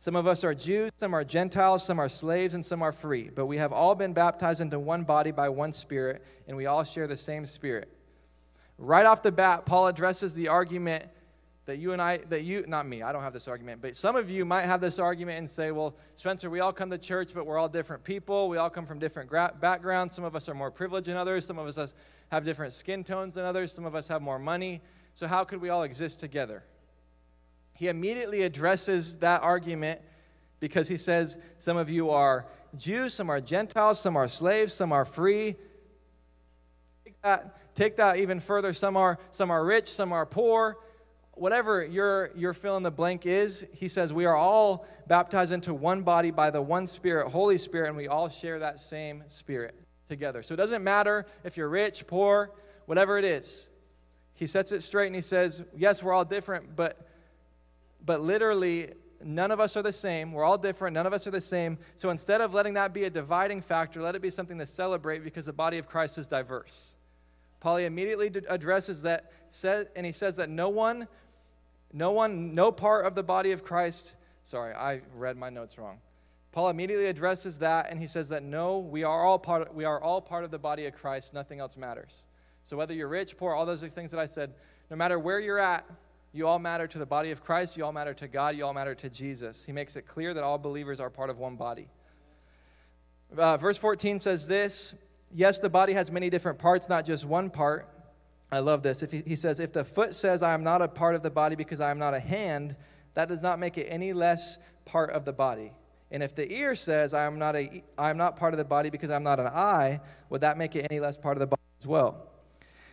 Some 0.00 0.16
of 0.16 0.26
us 0.26 0.44
are 0.44 0.54
Jews, 0.54 0.92
some 0.96 1.12
are 1.12 1.24
Gentiles, 1.24 1.84
some 1.84 1.98
are 1.98 2.08
slaves, 2.08 2.54
and 2.54 2.64
some 2.64 2.80
are 2.80 2.90
free. 2.90 3.28
But 3.28 3.44
we 3.44 3.58
have 3.58 3.70
all 3.70 3.94
been 3.94 4.14
baptized 4.14 4.62
into 4.62 4.78
one 4.78 5.04
body 5.04 5.30
by 5.30 5.50
one 5.50 5.72
Spirit, 5.72 6.24
and 6.48 6.56
we 6.56 6.64
all 6.64 6.84
share 6.84 7.06
the 7.06 7.14
same 7.14 7.44
Spirit. 7.44 7.86
Right 8.78 9.04
off 9.04 9.20
the 9.20 9.30
bat, 9.30 9.66
Paul 9.66 9.88
addresses 9.88 10.32
the 10.32 10.48
argument 10.48 11.04
that 11.66 11.76
you 11.76 11.92
and 11.92 12.00
I, 12.00 12.16
that 12.30 12.44
you, 12.44 12.64
not 12.66 12.86
me, 12.86 13.02
I 13.02 13.12
don't 13.12 13.22
have 13.22 13.34
this 13.34 13.46
argument, 13.46 13.82
but 13.82 13.94
some 13.94 14.16
of 14.16 14.30
you 14.30 14.46
might 14.46 14.62
have 14.62 14.80
this 14.80 14.98
argument 14.98 15.36
and 15.36 15.50
say, 15.50 15.70
well, 15.70 15.94
Spencer, 16.14 16.48
we 16.48 16.60
all 16.60 16.72
come 16.72 16.88
to 16.88 16.96
church, 16.96 17.34
but 17.34 17.44
we're 17.44 17.58
all 17.58 17.68
different 17.68 18.02
people. 18.02 18.48
We 18.48 18.56
all 18.56 18.70
come 18.70 18.86
from 18.86 18.98
different 19.00 19.28
gra- 19.28 19.54
backgrounds. 19.60 20.14
Some 20.14 20.24
of 20.24 20.34
us 20.34 20.48
are 20.48 20.54
more 20.54 20.70
privileged 20.70 21.08
than 21.08 21.18
others. 21.18 21.44
Some 21.44 21.58
of 21.58 21.66
us 21.66 21.94
have 22.32 22.42
different 22.42 22.72
skin 22.72 23.04
tones 23.04 23.34
than 23.34 23.44
others. 23.44 23.70
Some 23.70 23.84
of 23.84 23.94
us 23.94 24.08
have 24.08 24.22
more 24.22 24.38
money. 24.38 24.80
So, 25.12 25.26
how 25.26 25.44
could 25.44 25.60
we 25.60 25.68
all 25.68 25.82
exist 25.82 26.20
together? 26.20 26.64
He 27.80 27.88
immediately 27.88 28.42
addresses 28.42 29.16
that 29.16 29.42
argument 29.42 30.02
because 30.60 30.86
he 30.86 30.98
says, 30.98 31.38
Some 31.56 31.78
of 31.78 31.88
you 31.88 32.10
are 32.10 32.44
Jews, 32.76 33.14
some 33.14 33.30
are 33.30 33.40
Gentiles, 33.40 33.98
some 33.98 34.16
are 34.16 34.28
slaves, 34.28 34.74
some 34.74 34.92
are 34.92 35.06
free. 35.06 35.56
Take 37.04 37.22
that, 37.22 37.74
take 37.74 37.96
that 37.96 38.18
even 38.18 38.38
further. 38.38 38.74
Some 38.74 38.98
are, 38.98 39.18
some 39.30 39.50
are 39.50 39.64
rich, 39.64 39.88
some 39.88 40.12
are 40.12 40.26
poor 40.26 40.76
whatever 41.32 41.82
your, 41.82 42.30
your 42.36 42.52
fill 42.52 42.76
in 42.76 42.82
the 42.82 42.90
blank 42.90 43.24
is, 43.24 43.66
he 43.72 43.88
says 43.88 44.12
we 44.12 44.26
are 44.26 44.36
all 44.36 44.86
baptized 45.06 45.52
into 45.52 45.72
one 45.72 46.02
body 46.02 46.30
by 46.30 46.50
the 46.50 46.60
one 46.60 46.86
Spirit, 46.86 47.28
Holy 47.28 47.56
Spirit, 47.56 47.88
and 47.88 47.96
we 47.96 48.08
all 48.08 48.28
share 48.28 48.58
that 48.58 48.78
same 48.78 49.24
Spirit 49.26 49.74
together. 50.06 50.42
So 50.42 50.52
it 50.52 50.58
doesn't 50.58 50.84
matter 50.84 51.24
if 51.42 51.56
you're 51.56 51.70
rich, 51.70 52.06
poor, 52.06 52.50
whatever 52.84 53.16
it 53.16 53.24
is. 53.24 53.70
He 54.34 54.46
sets 54.46 54.70
it 54.70 54.82
straight 54.82 55.06
and 55.06 55.14
he 55.14 55.22
says, 55.22 55.64
yes, 55.74 56.02
we're 56.02 56.12
all 56.12 56.26
different, 56.26 56.76
but, 56.76 57.06
but 58.04 58.20
literally, 58.20 58.92
none 59.22 59.50
of 59.50 59.60
us 59.60 59.76
are 59.76 59.82
the 59.82 59.92
same. 59.92 60.32
We're 60.32 60.44
all 60.44 60.58
different. 60.58 60.94
None 60.94 61.06
of 61.06 61.12
us 61.12 61.26
are 61.26 61.30
the 61.30 61.40
same. 61.40 61.78
So 61.96 62.10
instead 62.10 62.40
of 62.40 62.54
letting 62.54 62.74
that 62.74 62.92
be 62.92 63.04
a 63.04 63.10
dividing 63.10 63.60
factor, 63.60 64.02
let 64.02 64.14
it 64.14 64.22
be 64.22 64.30
something 64.30 64.58
to 64.58 64.66
celebrate 64.66 65.24
because 65.24 65.46
the 65.46 65.52
body 65.52 65.78
of 65.78 65.86
Christ 65.86 66.18
is 66.18 66.26
diverse. 66.26 66.96
Paul 67.60 67.76
immediately 67.76 68.32
addresses 68.48 69.02
that, 69.02 69.32
and 69.94 70.06
he 70.06 70.12
says 70.12 70.36
that 70.36 70.48
no 70.48 70.68
one 70.70 71.06
no 71.92 72.12
one, 72.12 72.54
no 72.54 72.70
part 72.70 73.06
of 73.06 73.14
the 73.14 73.22
body 73.22 73.52
of 73.52 73.64
Christ, 73.64 74.16
sorry, 74.42 74.74
I 74.74 75.00
read 75.14 75.36
my 75.36 75.50
notes 75.50 75.76
wrong. 75.76 75.98
Paul 76.52 76.68
immediately 76.68 77.06
addresses 77.06 77.58
that 77.58 77.90
and 77.90 77.98
he 77.98 78.06
says 78.06 78.28
that 78.30 78.42
no, 78.42 78.78
we 78.78 79.04
are 79.04 79.24
all 79.24 79.38
part 79.38 79.74
we 79.74 79.84
are 79.84 80.00
all 80.00 80.20
part 80.20 80.44
of 80.44 80.50
the 80.50 80.58
body 80.58 80.86
of 80.86 80.94
Christ, 80.94 81.34
nothing 81.34 81.60
else 81.60 81.76
matters. 81.76 82.26
So 82.64 82.76
whether 82.76 82.94
you're 82.94 83.08
rich, 83.08 83.36
poor, 83.36 83.54
all 83.54 83.66
those 83.66 83.82
things 83.82 84.10
that 84.10 84.20
I 84.20 84.26
said, 84.26 84.54
no 84.90 84.96
matter 84.96 85.18
where 85.18 85.40
you're 85.40 85.58
at, 85.58 85.84
you 86.32 86.46
all 86.46 86.58
matter 86.58 86.86
to 86.86 86.98
the 86.98 87.06
body 87.06 87.32
of 87.32 87.42
Christ, 87.42 87.76
you 87.76 87.84
all 87.84 87.92
matter 87.92 88.14
to 88.14 88.28
God, 88.28 88.56
you 88.56 88.64
all 88.64 88.74
matter 88.74 88.94
to 88.94 89.10
Jesus. 89.10 89.64
He 89.64 89.72
makes 89.72 89.96
it 89.96 90.02
clear 90.06 90.32
that 90.34 90.44
all 90.44 90.58
believers 90.58 91.00
are 91.00 91.10
part 91.10 91.30
of 91.30 91.38
one 91.38 91.56
body. 91.56 91.88
Uh, 93.36 93.56
verse 93.56 93.76
14 93.76 94.20
says 94.20 94.46
this 94.46 94.94
Yes, 95.32 95.58
the 95.58 95.68
body 95.68 95.92
has 95.92 96.10
many 96.10 96.30
different 96.30 96.58
parts, 96.58 96.88
not 96.88 97.04
just 97.04 97.24
one 97.24 97.50
part. 97.50 97.88
I 98.52 98.58
love 98.58 98.82
this. 98.82 99.02
If 99.02 99.12
he, 99.12 99.22
he 99.26 99.36
says, 99.36 99.60
If 99.60 99.72
the 99.72 99.84
foot 99.84 100.14
says, 100.14 100.42
I 100.42 100.54
am 100.54 100.62
not 100.62 100.82
a 100.82 100.88
part 100.88 101.14
of 101.14 101.22
the 101.22 101.30
body 101.30 101.56
because 101.56 101.80
I 101.80 101.90
am 101.90 101.98
not 101.98 102.14
a 102.14 102.20
hand, 102.20 102.76
that 103.14 103.28
does 103.28 103.42
not 103.42 103.58
make 103.58 103.78
it 103.78 103.86
any 103.86 104.12
less 104.12 104.58
part 104.84 105.10
of 105.10 105.24
the 105.24 105.32
body. 105.32 105.72
And 106.12 106.22
if 106.22 106.34
the 106.34 106.50
ear 106.52 106.74
says, 106.74 107.14
I 107.14 107.24
am 107.24 107.38
not, 107.38 107.54
a, 107.54 107.84
I 107.96 108.10
am 108.10 108.16
not 108.16 108.36
part 108.36 108.52
of 108.52 108.58
the 108.58 108.64
body 108.64 108.90
because 108.90 109.10
I'm 109.10 109.22
not 109.22 109.38
an 109.38 109.46
eye, 109.46 110.00
would 110.28 110.40
that 110.40 110.58
make 110.58 110.74
it 110.74 110.86
any 110.90 110.98
less 110.98 111.16
part 111.16 111.36
of 111.36 111.40
the 111.40 111.46
body 111.46 111.62
as 111.80 111.86
well? 111.86 112.29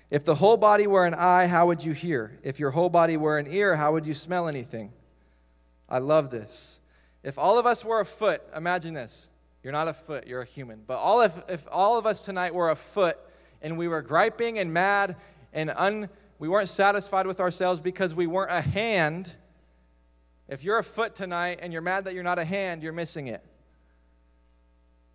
If 0.09 0.23
the 0.23 0.35
whole 0.35 0.57
body 0.57 0.87
were 0.87 1.05
an 1.05 1.13
eye, 1.13 1.47
how 1.47 1.67
would 1.67 1.83
you 1.83 1.91
hear? 1.91 2.39
If 2.41 2.59
your 2.59 2.71
whole 2.71 2.89
body 2.89 3.17
were 3.17 3.37
an 3.37 3.47
ear, 3.51 3.75
how 3.75 3.91
would 3.91 4.05
you 4.05 4.13
smell 4.13 4.47
anything? 4.47 4.93
I 5.89 5.99
love 5.99 6.29
this. 6.29 6.79
If 7.23 7.37
all 7.37 7.59
of 7.59 7.65
us 7.65 7.83
were 7.83 7.99
a 7.99 8.05
foot, 8.05 8.41
imagine 8.55 8.93
this. 8.93 9.29
You're 9.63 9.73
not 9.73 9.89
a 9.89 9.93
foot, 9.93 10.27
you're 10.27 10.41
a 10.41 10.45
human. 10.45 10.83
But 10.87 10.97
all 10.97 11.21
if, 11.21 11.37
if 11.49 11.67
all 11.69 11.97
of 11.97 12.05
us 12.05 12.21
tonight 12.21 12.53
were 12.53 12.69
a 12.69 12.75
foot 12.75 13.17
and 13.61 13.77
we 13.77 13.89
were 13.89 14.01
griping 14.01 14.59
and 14.59 14.71
mad 14.73 15.17
and 15.51 15.69
un, 15.75 16.09
we 16.39 16.47
weren't 16.47 16.69
satisfied 16.69 17.27
with 17.27 17.41
ourselves 17.41 17.81
because 17.81 18.15
we 18.15 18.27
weren't 18.27 18.51
a 18.51 18.61
hand. 18.61 19.35
If 20.47 20.63
you're 20.63 20.79
a 20.79 20.83
foot 20.83 21.15
tonight 21.15 21.59
and 21.61 21.73
you're 21.73 21.81
mad 21.81 22.05
that 22.05 22.13
you're 22.13 22.23
not 22.23 22.39
a 22.39 22.45
hand, 22.45 22.81
you're 22.81 22.93
missing 22.93 23.27
it. 23.27 23.43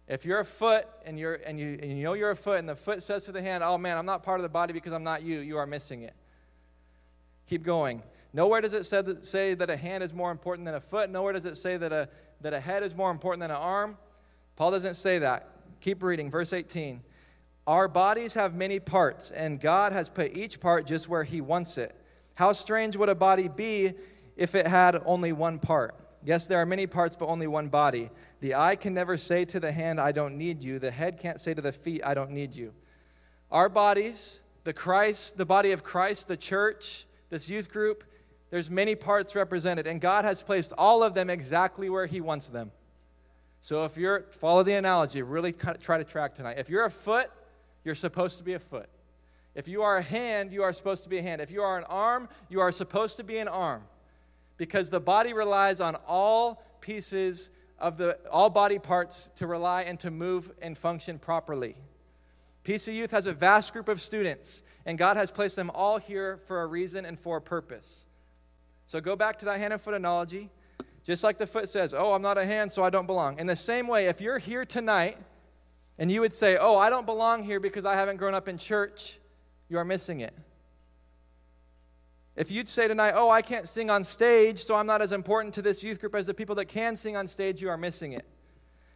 If 0.08 0.24
you're 0.24 0.40
a 0.40 0.44
foot 0.44 0.86
and, 1.06 1.18
you're, 1.18 1.34
and, 1.34 1.58
you, 1.58 1.78
and 1.80 1.96
you 1.96 2.04
know 2.04 2.14
you're 2.14 2.32
a 2.32 2.36
foot, 2.36 2.58
and 2.58 2.68
the 2.68 2.76
foot 2.76 3.02
says 3.02 3.24
to 3.26 3.32
the 3.32 3.40
hand, 3.40 3.62
Oh 3.62 3.78
man, 3.78 3.96
I'm 3.96 4.06
not 4.06 4.22
part 4.22 4.40
of 4.40 4.42
the 4.42 4.48
body 4.48 4.72
because 4.72 4.92
I'm 4.92 5.04
not 5.04 5.22
you, 5.22 5.40
you 5.40 5.58
are 5.58 5.66
missing 5.66 6.02
it. 6.02 6.14
Keep 7.46 7.62
going. 7.62 8.02
Nowhere 8.32 8.60
does 8.60 8.72
it 8.72 8.84
say 8.84 9.02
that, 9.02 9.24
say 9.24 9.54
that 9.54 9.68
a 9.68 9.76
hand 9.76 10.02
is 10.02 10.14
more 10.14 10.30
important 10.30 10.64
than 10.64 10.74
a 10.74 10.80
foot. 10.80 11.10
Nowhere 11.10 11.32
does 11.32 11.46
it 11.46 11.56
say 11.56 11.76
that 11.76 11.92
a, 11.92 12.08
that 12.40 12.54
a 12.54 12.60
head 12.60 12.82
is 12.82 12.94
more 12.94 13.10
important 13.10 13.40
than 13.40 13.50
an 13.50 13.56
arm. 13.56 13.98
Paul 14.56 14.70
doesn't 14.70 14.94
say 14.94 15.18
that. 15.20 15.48
Keep 15.80 16.02
reading, 16.02 16.30
verse 16.30 16.52
18. 16.52 17.02
Our 17.66 17.88
bodies 17.88 18.34
have 18.34 18.54
many 18.54 18.80
parts, 18.80 19.30
and 19.30 19.60
God 19.60 19.92
has 19.92 20.08
put 20.08 20.36
each 20.36 20.60
part 20.60 20.86
just 20.86 21.08
where 21.08 21.24
He 21.24 21.40
wants 21.40 21.78
it. 21.78 21.94
How 22.34 22.52
strange 22.52 22.96
would 22.96 23.08
a 23.08 23.14
body 23.14 23.48
be 23.48 23.92
if 24.36 24.54
it 24.54 24.66
had 24.66 25.00
only 25.04 25.32
one 25.32 25.58
part? 25.58 25.94
Yes, 26.24 26.46
there 26.46 26.60
are 26.60 26.66
many 26.66 26.86
parts, 26.86 27.16
but 27.16 27.26
only 27.26 27.46
one 27.46 27.68
body. 27.68 28.10
The 28.42 28.56
eye 28.56 28.74
can 28.74 28.92
never 28.92 29.16
say 29.16 29.44
to 29.44 29.60
the 29.60 29.70
hand, 29.70 30.00
I 30.00 30.10
don't 30.10 30.36
need 30.36 30.64
you. 30.64 30.80
The 30.80 30.90
head 30.90 31.20
can't 31.20 31.40
say 31.40 31.54
to 31.54 31.62
the 31.62 31.70
feet, 31.70 32.02
I 32.04 32.12
don't 32.12 32.32
need 32.32 32.56
you. 32.56 32.72
Our 33.52 33.68
bodies, 33.68 34.40
the 34.64 34.72
Christ, 34.72 35.36
the 35.36 35.46
body 35.46 35.70
of 35.70 35.84
Christ, 35.84 36.26
the 36.26 36.36
church, 36.36 37.06
this 37.30 37.48
youth 37.48 37.70
group, 37.70 38.02
there's 38.50 38.68
many 38.68 38.96
parts 38.96 39.36
represented, 39.36 39.86
and 39.86 40.00
God 40.00 40.24
has 40.24 40.42
placed 40.42 40.72
all 40.76 41.04
of 41.04 41.14
them 41.14 41.30
exactly 41.30 41.88
where 41.88 42.06
He 42.06 42.20
wants 42.20 42.48
them. 42.48 42.72
So 43.60 43.84
if 43.84 43.96
you're, 43.96 44.24
follow 44.32 44.64
the 44.64 44.74
analogy, 44.74 45.22
really 45.22 45.52
try 45.52 45.98
to 45.98 46.04
track 46.04 46.34
tonight. 46.34 46.58
If 46.58 46.68
you're 46.68 46.84
a 46.84 46.90
foot, 46.90 47.30
you're 47.84 47.94
supposed 47.94 48.38
to 48.38 48.44
be 48.44 48.54
a 48.54 48.58
foot. 48.58 48.88
If 49.54 49.68
you 49.68 49.84
are 49.84 49.98
a 49.98 50.02
hand, 50.02 50.50
you 50.50 50.64
are 50.64 50.72
supposed 50.72 51.04
to 51.04 51.08
be 51.08 51.18
a 51.18 51.22
hand. 51.22 51.40
If 51.40 51.52
you 51.52 51.62
are 51.62 51.78
an 51.78 51.84
arm, 51.84 52.28
you 52.48 52.58
are 52.58 52.72
supposed 52.72 53.18
to 53.18 53.22
be 53.22 53.38
an 53.38 53.46
arm. 53.46 53.84
Because 54.56 54.90
the 54.90 54.98
body 54.98 55.32
relies 55.32 55.80
on 55.80 55.94
all 56.08 56.64
pieces 56.80 57.50
of 57.82 57.98
the 57.98 58.16
all 58.30 58.48
body 58.48 58.78
parts 58.78 59.30
to 59.34 59.46
rely 59.46 59.82
and 59.82 59.98
to 60.00 60.10
move 60.10 60.50
and 60.62 60.78
function 60.78 61.18
properly. 61.18 61.76
PC 62.64 62.94
Youth 62.94 63.10
has 63.10 63.26
a 63.26 63.32
vast 63.32 63.72
group 63.72 63.88
of 63.88 64.00
students, 64.00 64.62
and 64.86 64.96
God 64.96 65.16
has 65.16 65.32
placed 65.32 65.56
them 65.56 65.68
all 65.74 65.98
here 65.98 66.38
for 66.46 66.62
a 66.62 66.66
reason 66.66 67.04
and 67.04 67.18
for 67.18 67.38
a 67.38 67.40
purpose. 67.40 68.06
So 68.86 69.00
go 69.00 69.16
back 69.16 69.38
to 69.38 69.44
that 69.46 69.58
hand 69.58 69.72
and 69.72 69.82
foot 69.82 69.94
analogy. 69.94 70.48
Just 71.04 71.24
like 71.24 71.38
the 71.38 71.46
foot 71.46 71.68
says, 71.68 71.92
Oh, 71.92 72.12
I'm 72.12 72.22
not 72.22 72.38
a 72.38 72.46
hand, 72.46 72.70
so 72.70 72.84
I 72.84 72.90
don't 72.90 73.06
belong. 73.06 73.40
In 73.40 73.48
the 73.48 73.56
same 73.56 73.88
way, 73.88 74.06
if 74.06 74.20
you're 74.20 74.38
here 74.38 74.64
tonight 74.64 75.18
and 75.98 76.10
you 76.10 76.20
would 76.20 76.32
say, 76.32 76.56
Oh, 76.56 76.76
I 76.76 76.88
don't 76.88 77.06
belong 77.06 77.42
here 77.42 77.58
because 77.58 77.84
I 77.84 77.96
haven't 77.96 78.18
grown 78.18 78.34
up 78.34 78.48
in 78.48 78.58
church, 78.58 79.18
you 79.68 79.78
are 79.78 79.84
missing 79.84 80.20
it. 80.20 80.32
If 82.34 82.50
you'd 82.50 82.68
say 82.68 82.88
tonight, 82.88 83.12
Oh, 83.14 83.30
I 83.30 83.42
can't 83.42 83.68
sing 83.68 83.90
on 83.90 84.04
stage, 84.04 84.58
so 84.58 84.74
I'm 84.74 84.86
not 84.86 85.02
as 85.02 85.12
important 85.12 85.54
to 85.54 85.62
this 85.62 85.82
youth 85.82 86.00
group 86.00 86.14
as 86.14 86.26
the 86.26 86.34
people 86.34 86.54
that 86.56 86.66
can 86.66 86.96
sing 86.96 87.16
on 87.16 87.26
stage, 87.26 87.60
you 87.60 87.68
are 87.68 87.76
missing 87.76 88.12
it. 88.12 88.24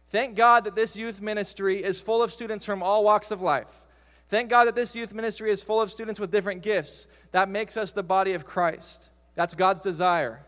Thank 0.07 0.35
God 0.35 0.63
that 0.63 0.75
this 0.75 0.95
youth 0.95 1.21
ministry 1.21 1.83
is 1.83 2.01
full 2.01 2.23
of 2.23 2.31
students 2.31 2.65
from 2.65 2.81
all 2.81 3.03
walks 3.03 3.29
of 3.29 3.41
life. 3.41 3.83
Thank 4.29 4.49
God 4.49 4.65
that 4.65 4.75
this 4.75 4.95
youth 4.95 5.13
ministry 5.13 5.51
is 5.51 5.63
full 5.63 5.81
of 5.81 5.91
students 5.91 6.19
with 6.19 6.31
different 6.31 6.61
gifts. 6.61 7.07
That 7.31 7.49
makes 7.49 7.77
us 7.77 7.91
the 7.91 8.03
body 8.03 8.33
of 8.33 8.45
Christ. 8.45 9.09
That's 9.35 9.53
God's 9.53 9.79
desire. 9.79 10.45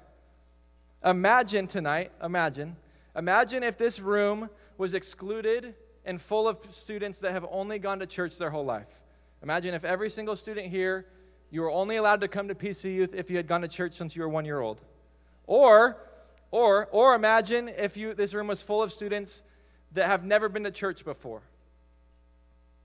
Imagine 1.03 1.67
tonight, 1.67 2.11
imagine, 2.21 2.75
imagine 3.15 3.63
if 3.63 3.77
this 3.77 3.99
room 3.99 4.49
was 4.77 4.93
excluded 4.93 5.75
and 6.05 6.19
full 6.19 6.47
of 6.47 6.59
students 6.69 7.19
that 7.19 7.31
have 7.31 7.45
only 7.51 7.79
gone 7.79 7.99
to 7.99 8.05
church 8.05 8.37
their 8.37 8.49
whole 8.49 8.65
life. 8.65 9.01
Imagine 9.41 9.73
if 9.73 9.85
every 9.85 10.09
single 10.09 10.35
student 10.35 10.67
here, 10.67 11.05
you 11.51 11.61
were 11.61 11.71
only 11.71 11.95
allowed 11.95 12.21
to 12.21 12.27
come 12.27 12.47
to 12.47 12.55
PC 12.55 12.93
Youth 12.93 13.13
if 13.13 13.29
you 13.29 13.37
had 13.37 13.47
gone 13.47 13.61
to 13.61 13.67
church 13.67 13.93
since 13.93 14.15
you 14.15 14.21
were 14.21 14.29
one 14.29 14.45
year 14.45 14.59
old. 14.59 14.81
Or, 15.47 15.97
or, 16.51 16.87
or 16.91 17.15
imagine 17.15 17.69
if 17.69 17.97
you, 17.97 18.13
this 18.13 18.33
room 18.33 18.47
was 18.47 18.61
full 18.61 18.83
of 18.83 18.91
students 18.91 19.43
that 19.93 20.07
have 20.07 20.23
never 20.23 20.49
been 20.49 20.63
to 20.63 20.71
church 20.71 21.03
before. 21.03 21.41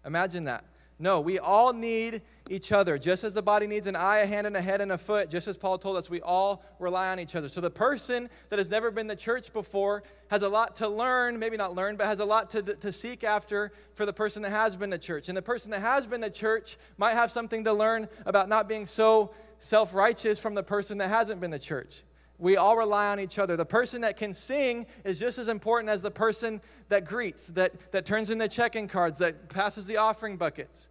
Imagine 0.04 0.44
that. 0.44 0.64
No, 0.98 1.20
we 1.20 1.40
all 1.40 1.72
need 1.72 2.22
each 2.48 2.70
other. 2.70 2.98
Just 2.98 3.24
as 3.24 3.34
the 3.34 3.42
body 3.42 3.66
needs 3.66 3.88
an 3.88 3.96
eye, 3.96 4.18
a 4.18 4.26
hand, 4.26 4.46
and 4.46 4.56
a 4.56 4.60
head, 4.60 4.80
and 4.80 4.92
a 4.92 4.98
foot, 4.98 5.28
just 5.28 5.48
as 5.48 5.56
Paul 5.56 5.76
told 5.76 5.96
us, 5.96 6.08
we 6.08 6.20
all 6.20 6.62
rely 6.78 7.08
on 7.08 7.18
each 7.18 7.34
other. 7.34 7.48
So 7.48 7.60
the 7.60 7.70
person 7.70 8.30
that 8.48 8.60
has 8.60 8.70
never 8.70 8.92
been 8.92 9.08
to 9.08 9.16
church 9.16 9.52
before 9.52 10.04
has 10.28 10.42
a 10.42 10.48
lot 10.48 10.76
to 10.76 10.88
learn, 10.88 11.38
maybe 11.40 11.56
not 11.56 11.74
learn, 11.74 11.96
but 11.96 12.06
has 12.06 12.20
a 12.20 12.24
lot 12.24 12.50
to, 12.50 12.62
to 12.62 12.92
seek 12.92 13.24
after 13.24 13.72
for 13.94 14.06
the 14.06 14.12
person 14.12 14.42
that 14.42 14.50
has 14.50 14.76
been 14.76 14.92
to 14.92 14.98
church. 14.98 15.28
And 15.28 15.36
the 15.36 15.42
person 15.42 15.72
that 15.72 15.80
has 15.80 16.06
been 16.06 16.20
to 16.20 16.30
church 16.30 16.76
might 16.96 17.14
have 17.14 17.30
something 17.30 17.64
to 17.64 17.72
learn 17.72 18.08
about 18.24 18.48
not 18.48 18.68
being 18.68 18.86
so 18.86 19.32
self 19.58 19.94
righteous 19.94 20.38
from 20.38 20.54
the 20.54 20.62
person 20.62 20.98
that 20.98 21.08
hasn't 21.08 21.40
been 21.40 21.50
to 21.50 21.58
church. 21.58 22.04
We 22.38 22.56
all 22.56 22.76
rely 22.76 23.08
on 23.08 23.20
each 23.20 23.38
other. 23.38 23.56
The 23.56 23.64
person 23.64 24.00
that 24.00 24.16
can 24.16 24.32
sing 24.32 24.86
is 25.04 25.20
just 25.20 25.38
as 25.38 25.48
important 25.48 25.88
as 25.88 26.02
the 26.02 26.10
person 26.10 26.60
that 26.88 27.04
greets, 27.04 27.48
that, 27.48 27.92
that 27.92 28.04
turns 28.04 28.30
in 28.30 28.38
the 28.38 28.48
check-in 28.48 28.88
cards, 28.88 29.18
that 29.18 29.48
passes 29.48 29.86
the 29.86 29.98
offering 29.98 30.36
buckets. 30.36 30.90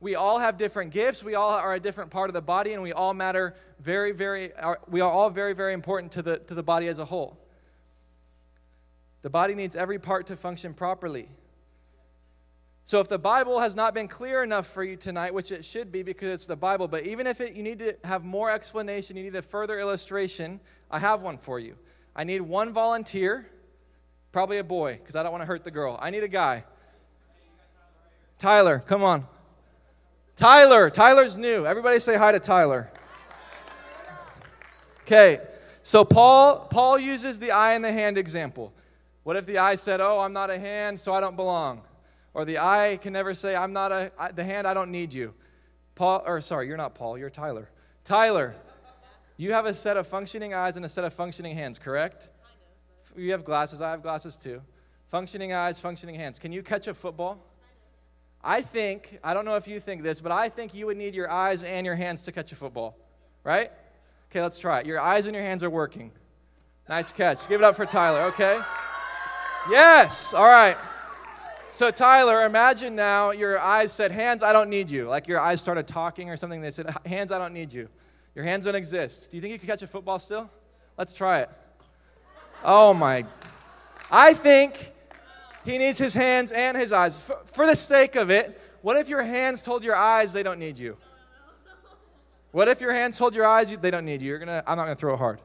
We 0.00 0.14
all 0.14 0.38
have 0.38 0.56
different 0.58 0.92
gifts. 0.92 1.24
We 1.24 1.34
all 1.34 1.50
are 1.50 1.74
a 1.74 1.80
different 1.80 2.10
part 2.10 2.30
of 2.30 2.34
the 2.34 2.42
body, 2.42 2.72
and 2.72 2.82
we 2.82 2.92
all 2.92 3.14
matter 3.14 3.54
very, 3.80 4.12
very, 4.12 4.54
are, 4.54 4.78
we 4.88 5.00
are 5.00 5.10
all 5.10 5.30
very, 5.30 5.54
very 5.54 5.72
important 5.72 6.12
to 6.12 6.22
the, 6.22 6.38
to 6.38 6.54
the 6.54 6.62
body 6.62 6.86
as 6.86 6.98
a 6.98 7.04
whole. 7.04 7.38
The 9.22 9.30
body 9.30 9.54
needs 9.54 9.74
every 9.74 9.98
part 9.98 10.28
to 10.28 10.36
function 10.36 10.74
properly. 10.74 11.28
So 12.88 13.00
if 13.00 13.08
the 13.08 13.18
Bible 13.18 13.60
has 13.60 13.76
not 13.76 13.92
been 13.92 14.08
clear 14.08 14.42
enough 14.42 14.66
for 14.66 14.82
you 14.82 14.96
tonight, 14.96 15.34
which 15.34 15.52
it 15.52 15.62
should 15.62 15.92
be 15.92 16.02
because 16.02 16.30
it's 16.30 16.46
the 16.46 16.56
Bible, 16.56 16.88
but 16.88 17.04
even 17.04 17.26
if 17.26 17.38
it, 17.38 17.52
you 17.52 17.62
need 17.62 17.80
to 17.80 17.94
have 18.02 18.24
more 18.24 18.50
explanation, 18.50 19.14
you 19.14 19.24
need 19.24 19.34
a 19.34 19.42
further 19.42 19.78
illustration, 19.78 20.58
I 20.90 20.98
have 20.98 21.20
one 21.20 21.36
for 21.36 21.60
you. 21.60 21.76
I 22.16 22.24
need 22.24 22.40
one 22.40 22.72
volunteer, 22.72 23.46
probably 24.32 24.56
a 24.56 24.64
boy, 24.64 24.94
because 24.94 25.16
I 25.16 25.22
don't 25.22 25.32
want 25.32 25.42
to 25.42 25.46
hurt 25.46 25.64
the 25.64 25.70
girl. 25.70 25.98
I 26.00 26.08
need 26.08 26.22
a 26.22 26.28
guy. 26.28 26.64
Tyler, 28.38 28.78
come 28.78 29.04
on. 29.04 29.26
Tyler, 30.34 30.88
Tyler's 30.88 31.36
new. 31.36 31.66
Everybody 31.66 32.00
say 32.00 32.16
hi 32.16 32.32
to 32.32 32.40
Tyler. 32.40 32.90
Okay, 35.02 35.40
so 35.82 36.06
Paul 36.06 36.60
Paul 36.70 36.98
uses 36.98 37.38
the 37.38 37.50
eye 37.50 37.74
and 37.74 37.84
the 37.84 37.92
hand 37.92 38.16
example. 38.16 38.72
What 39.24 39.36
if 39.36 39.44
the 39.44 39.58
eye 39.58 39.74
said, 39.74 40.00
"Oh, 40.00 40.20
I'm 40.20 40.32
not 40.32 40.48
a 40.48 40.58
hand, 40.58 40.98
so 40.98 41.12
I 41.12 41.20
don't 41.20 41.36
belong," 41.36 41.82
or 42.38 42.44
the 42.44 42.58
eye 42.58 43.00
can 43.02 43.12
never 43.12 43.34
say, 43.34 43.56
"I'm 43.56 43.72
not 43.72 43.90
a 43.90 44.12
I, 44.16 44.30
the 44.30 44.44
hand, 44.44 44.64
I 44.64 44.72
don't 44.72 44.92
need 44.92 45.12
you." 45.12 45.34
Paul, 45.96 46.22
or 46.24 46.40
sorry, 46.40 46.68
you're 46.68 46.76
not 46.76 46.94
Paul, 46.94 47.18
you're 47.18 47.30
Tyler. 47.30 47.68
Tyler, 48.04 48.54
you 49.36 49.52
have 49.54 49.66
a 49.66 49.74
set 49.74 49.96
of 49.96 50.06
functioning 50.06 50.54
eyes 50.54 50.76
and 50.76 50.86
a 50.86 50.88
set 50.88 51.02
of 51.02 51.12
functioning 51.12 51.56
hands, 51.56 51.80
correct? 51.80 52.30
You 53.16 53.32
have 53.32 53.42
glasses. 53.42 53.80
I 53.80 53.90
have 53.90 54.02
glasses 54.02 54.36
too. 54.36 54.62
Functioning 55.08 55.52
eyes, 55.52 55.80
functioning 55.80 56.14
hands. 56.14 56.38
Can 56.38 56.52
you 56.52 56.62
catch 56.62 56.86
a 56.86 56.94
football? 56.94 57.44
I 58.44 58.62
think, 58.62 59.18
I 59.24 59.34
don't 59.34 59.44
know 59.44 59.56
if 59.56 59.66
you 59.66 59.80
think 59.80 60.04
this, 60.04 60.20
but 60.20 60.30
I 60.30 60.48
think 60.48 60.74
you 60.74 60.86
would 60.86 60.96
need 60.96 61.16
your 61.16 61.28
eyes 61.28 61.64
and 61.64 61.84
your 61.84 61.96
hands 61.96 62.22
to 62.22 62.32
catch 62.32 62.52
a 62.52 62.56
football, 62.56 62.96
right? 63.42 63.72
Okay, 64.30 64.40
let's 64.40 64.60
try 64.60 64.78
it. 64.78 64.86
Your 64.86 65.00
eyes 65.00 65.26
and 65.26 65.34
your 65.34 65.42
hands 65.42 65.64
are 65.64 65.70
working. 65.70 66.12
Nice 66.88 67.10
catch. 67.10 67.48
Give 67.48 67.60
it 67.60 67.64
up 67.64 67.74
for 67.74 67.84
Tyler, 67.84 68.20
okay? 68.26 68.60
Yes, 69.68 70.34
all 70.34 70.44
right. 70.44 70.76
So, 71.70 71.90
Tyler, 71.90 72.46
imagine 72.46 72.96
now 72.96 73.30
your 73.30 73.58
eyes 73.58 73.92
said, 73.92 74.10
Hands, 74.10 74.42
I 74.42 74.52
don't 74.52 74.70
need 74.70 74.90
you. 74.90 75.06
Like 75.08 75.28
your 75.28 75.38
eyes 75.38 75.60
started 75.60 75.86
talking 75.86 76.30
or 76.30 76.36
something. 76.36 76.60
They 76.60 76.70
said, 76.70 76.94
Hands, 77.04 77.30
I 77.30 77.38
don't 77.38 77.52
need 77.52 77.72
you. 77.72 77.88
Your 78.34 78.44
hands 78.44 78.64
don't 78.64 78.74
exist. 78.74 79.30
Do 79.30 79.36
you 79.36 79.40
think 79.40 79.52
you 79.52 79.58
could 79.58 79.68
catch 79.68 79.82
a 79.82 79.86
football 79.86 80.18
still? 80.18 80.50
Let's 80.96 81.12
try 81.12 81.40
it. 81.40 81.50
Oh, 82.64 82.94
my. 82.94 83.24
I 84.10 84.34
think 84.34 84.92
he 85.64 85.76
needs 85.76 85.98
his 85.98 86.14
hands 86.14 86.52
and 86.52 86.76
his 86.76 86.92
eyes. 86.92 87.20
For, 87.20 87.38
for 87.44 87.66
the 87.66 87.76
sake 87.76 88.16
of 88.16 88.30
it, 88.30 88.60
what 88.80 88.96
if 88.96 89.08
your 89.08 89.22
hands 89.22 89.60
told 89.60 89.84
your 89.84 89.96
eyes 89.96 90.32
they 90.32 90.42
don't 90.42 90.58
need 90.58 90.78
you? 90.78 90.96
What 92.52 92.68
if 92.68 92.80
your 92.80 92.92
hands 92.92 93.18
told 93.18 93.34
your 93.34 93.46
eyes 93.46 93.70
they 93.76 93.90
don't 93.90 94.06
need 94.06 94.22
you? 94.22 94.28
You're 94.28 94.38
gonna, 94.38 94.62
I'm 94.66 94.76
not 94.76 94.84
going 94.86 94.96
to 94.96 95.00
throw 95.00 95.14
it 95.14 95.18
hard. 95.18 95.40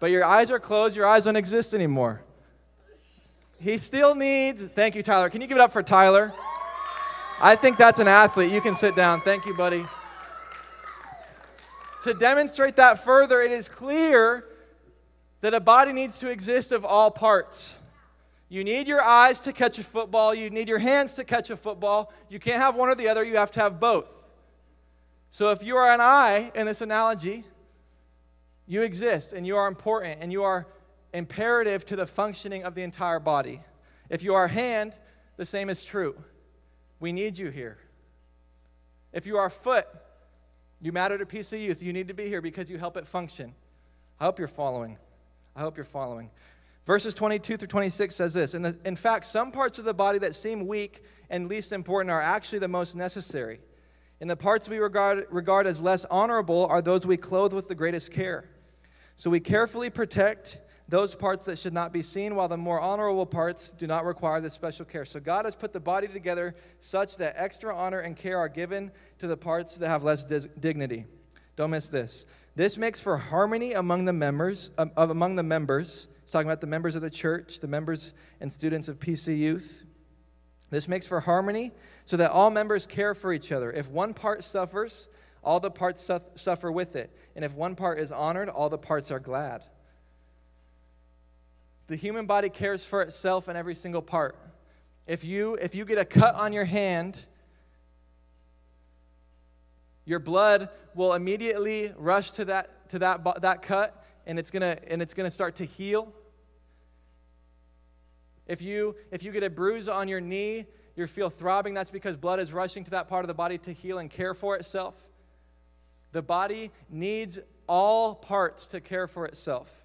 But 0.00 0.10
your 0.10 0.24
eyes 0.24 0.50
are 0.50 0.60
closed, 0.60 0.96
your 0.96 1.06
eyes 1.06 1.24
don't 1.24 1.36
exist 1.36 1.74
anymore. 1.74 2.22
He 3.60 3.76
still 3.76 4.14
needs, 4.14 4.62
thank 4.62 4.94
you, 4.94 5.02
Tyler. 5.02 5.28
Can 5.28 5.42
you 5.42 5.46
give 5.46 5.58
it 5.58 5.60
up 5.60 5.70
for 5.70 5.82
Tyler? 5.82 6.32
I 7.42 7.56
think 7.56 7.76
that's 7.76 7.98
an 7.98 8.08
athlete. 8.08 8.50
You 8.50 8.62
can 8.62 8.74
sit 8.74 8.96
down. 8.96 9.20
Thank 9.20 9.44
you, 9.44 9.54
buddy. 9.54 9.86
To 12.02 12.14
demonstrate 12.14 12.76
that 12.76 13.04
further, 13.04 13.42
it 13.42 13.52
is 13.52 13.68
clear 13.68 14.46
that 15.42 15.52
a 15.52 15.60
body 15.60 15.92
needs 15.92 16.18
to 16.20 16.30
exist 16.30 16.72
of 16.72 16.86
all 16.86 17.10
parts. 17.10 17.78
You 18.48 18.64
need 18.64 18.88
your 18.88 19.02
eyes 19.02 19.40
to 19.40 19.52
catch 19.52 19.78
a 19.78 19.84
football. 19.84 20.34
You 20.34 20.48
need 20.48 20.68
your 20.68 20.78
hands 20.78 21.12
to 21.14 21.24
catch 21.24 21.50
a 21.50 21.56
football. 21.56 22.12
You 22.30 22.38
can't 22.38 22.62
have 22.62 22.76
one 22.76 22.88
or 22.88 22.94
the 22.94 23.08
other, 23.08 23.22
you 23.22 23.36
have 23.36 23.50
to 23.52 23.60
have 23.60 23.78
both. 23.78 24.32
So 25.28 25.50
if 25.50 25.62
you 25.62 25.76
are 25.76 25.92
an 25.92 26.00
eye 26.00 26.50
in 26.54 26.66
this 26.66 26.80
analogy, 26.80 27.44
you 28.66 28.82
exist 28.82 29.34
and 29.34 29.46
you 29.46 29.56
are 29.56 29.68
important 29.68 30.18
and 30.22 30.32
you 30.32 30.44
are 30.44 30.66
imperative 31.12 31.84
to 31.86 31.96
the 31.96 32.06
functioning 32.06 32.64
of 32.64 32.74
the 32.74 32.82
entire 32.82 33.20
body. 33.20 33.60
If 34.08 34.22
you 34.22 34.34
are 34.34 34.48
hand, 34.48 34.98
the 35.36 35.44
same 35.44 35.70
is 35.70 35.84
true. 35.84 36.16
We 36.98 37.12
need 37.12 37.38
you 37.38 37.50
here. 37.50 37.78
If 39.12 39.26
you 39.26 39.38
are 39.38 39.50
foot, 39.50 39.86
you 40.80 40.92
matter 40.92 41.18
to 41.18 41.26
PC 41.26 41.62
Youth. 41.62 41.82
You 41.82 41.92
need 41.92 42.08
to 42.08 42.14
be 42.14 42.26
here 42.26 42.40
because 42.40 42.70
you 42.70 42.78
help 42.78 42.96
it 42.96 43.06
function. 43.06 43.54
I 44.18 44.24
hope 44.24 44.38
you're 44.38 44.48
following. 44.48 44.98
I 45.56 45.60
hope 45.60 45.76
you're 45.76 45.84
following. 45.84 46.30
Verses 46.86 47.14
22 47.14 47.56
through 47.56 47.68
26 47.68 48.14
says 48.14 48.34
this 48.34 48.54
in, 48.54 48.62
the, 48.62 48.78
in 48.84 48.96
fact, 48.96 49.26
some 49.26 49.52
parts 49.52 49.78
of 49.78 49.84
the 49.84 49.94
body 49.94 50.18
that 50.18 50.34
seem 50.34 50.66
weak 50.66 51.04
and 51.28 51.48
least 51.48 51.72
important 51.72 52.10
are 52.10 52.20
actually 52.20 52.58
the 52.58 52.68
most 52.68 52.96
necessary. 52.96 53.60
And 54.20 54.28
the 54.28 54.36
parts 54.36 54.68
we 54.68 54.78
regard, 54.78 55.26
regard 55.30 55.66
as 55.66 55.80
less 55.80 56.04
honorable 56.06 56.66
are 56.66 56.82
those 56.82 57.06
we 57.06 57.16
clothe 57.16 57.52
with 57.52 57.68
the 57.68 57.74
greatest 57.74 58.12
care. 58.12 58.48
So 59.16 59.30
we 59.30 59.40
carefully 59.40 59.90
protect 59.90 60.60
those 60.90 61.14
parts 61.14 61.46
that 61.46 61.58
should 61.58 61.72
not 61.72 61.92
be 61.92 62.02
seen, 62.02 62.34
while 62.34 62.48
the 62.48 62.56
more 62.56 62.80
honorable 62.80 63.24
parts 63.24 63.72
do 63.72 63.86
not 63.86 64.04
require 64.04 64.40
this 64.40 64.52
special 64.52 64.84
care. 64.84 65.04
So 65.04 65.20
God 65.20 65.46
has 65.46 65.56
put 65.56 65.72
the 65.72 65.80
body 65.80 66.08
together 66.08 66.54
such 66.80 67.16
that 67.16 67.34
extra 67.36 67.74
honor 67.74 68.00
and 68.00 68.16
care 68.16 68.36
are 68.36 68.48
given 68.48 68.90
to 69.20 69.26
the 69.26 69.36
parts 69.36 69.76
that 69.78 69.88
have 69.88 70.04
less 70.04 70.24
dis- 70.24 70.48
dignity. 70.58 71.06
Don't 71.56 71.70
miss 71.70 71.88
this. 71.88 72.26
This 72.56 72.76
makes 72.76 73.00
for 73.00 73.16
harmony 73.16 73.72
among 73.72 74.04
the 74.04 74.12
members, 74.12 74.72
um, 74.76 74.90
among 74.96 75.36
the 75.36 75.42
members 75.42 76.08
He's 76.30 76.34
talking 76.34 76.48
about 76.48 76.60
the 76.60 76.68
members 76.68 76.94
of 76.94 77.02
the 77.02 77.10
church, 77.10 77.58
the 77.58 77.66
members 77.66 78.14
and 78.40 78.52
students 78.52 78.86
of 78.86 79.00
PC 79.00 79.36
Youth. 79.36 79.82
This 80.70 80.86
makes 80.86 81.04
for 81.04 81.18
harmony 81.18 81.72
so 82.04 82.16
that 82.18 82.30
all 82.30 82.50
members 82.50 82.86
care 82.86 83.16
for 83.16 83.32
each 83.32 83.50
other. 83.50 83.72
If 83.72 83.90
one 83.90 84.14
part 84.14 84.44
suffers, 84.44 85.08
all 85.42 85.58
the 85.58 85.72
parts 85.72 86.08
suffer 86.36 86.70
with 86.70 86.94
it. 86.94 87.10
And 87.34 87.44
if 87.44 87.56
one 87.56 87.74
part 87.74 87.98
is 87.98 88.12
honored, 88.12 88.48
all 88.48 88.68
the 88.68 88.78
parts 88.78 89.10
are 89.10 89.18
glad. 89.18 89.64
The 91.90 91.96
human 91.96 92.26
body 92.26 92.50
cares 92.50 92.84
for 92.84 93.02
itself 93.02 93.48
in 93.48 93.56
every 93.56 93.74
single 93.74 94.00
part. 94.00 94.36
If 95.08 95.24
you, 95.24 95.56
if 95.56 95.74
you 95.74 95.84
get 95.84 95.98
a 95.98 96.04
cut 96.04 96.36
on 96.36 96.52
your 96.52 96.64
hand, 96.64 97.26
your 100.04 100.20
blood 100.20 100.68
will 100.94 101.14
immediately 101.14 101.92
rush 101.98 102.30
to 102.32 102.44
that, 102.44 102.88
to 102.90 103.00
that, 103.00 103.42
that 103.42 103.62
cut 103.62 104.04
and 104.24 104.38
it's 104.38 104.52
gonna 104.52 104.78
and 104.86 105.02
it's 105.02 105.14
gonna 105.14 105.30
start 105.30 105.56
to 105.56 105.64
heal 105.64 106.12
if 108.46 108.62
you 108.62 108.94
if 109.10 109.24
you 109.24 109.32
get 109.32 109.42
a 109.42 109.50
bruise 109.50 109.88
on 109.88 110.06
your 110.06 110.20
knee, 110.20 110.66
you 110.94 111.06
feel 111.08 111.28
throbbing, 111.28 111.74
that's 111.74 111.90
because 111.90 112.16
blood 112.16 112.38
is 112.38 112.52
rushing 112.52 112.84
to 112.84 112.90
that 112.90 113.08
part 113.08 113.24
of 113.24 113.28
the 113.28 113.34
body 113.34 113.58
to 113.58 113.72
heal 113.72 113.98
and 113.98 114.08
care 114.08 114.34
for 114.34 114.56
itself. 114.56 115.08
The 116.12 116.22
body 116.22 116.70
needs 116.88 117.40
all 117.68 118.14
parts 118.14 118.68
to 118.68 118.80
care 118.80 119.08
for 119.08 119.26
itself. 119.26 119.79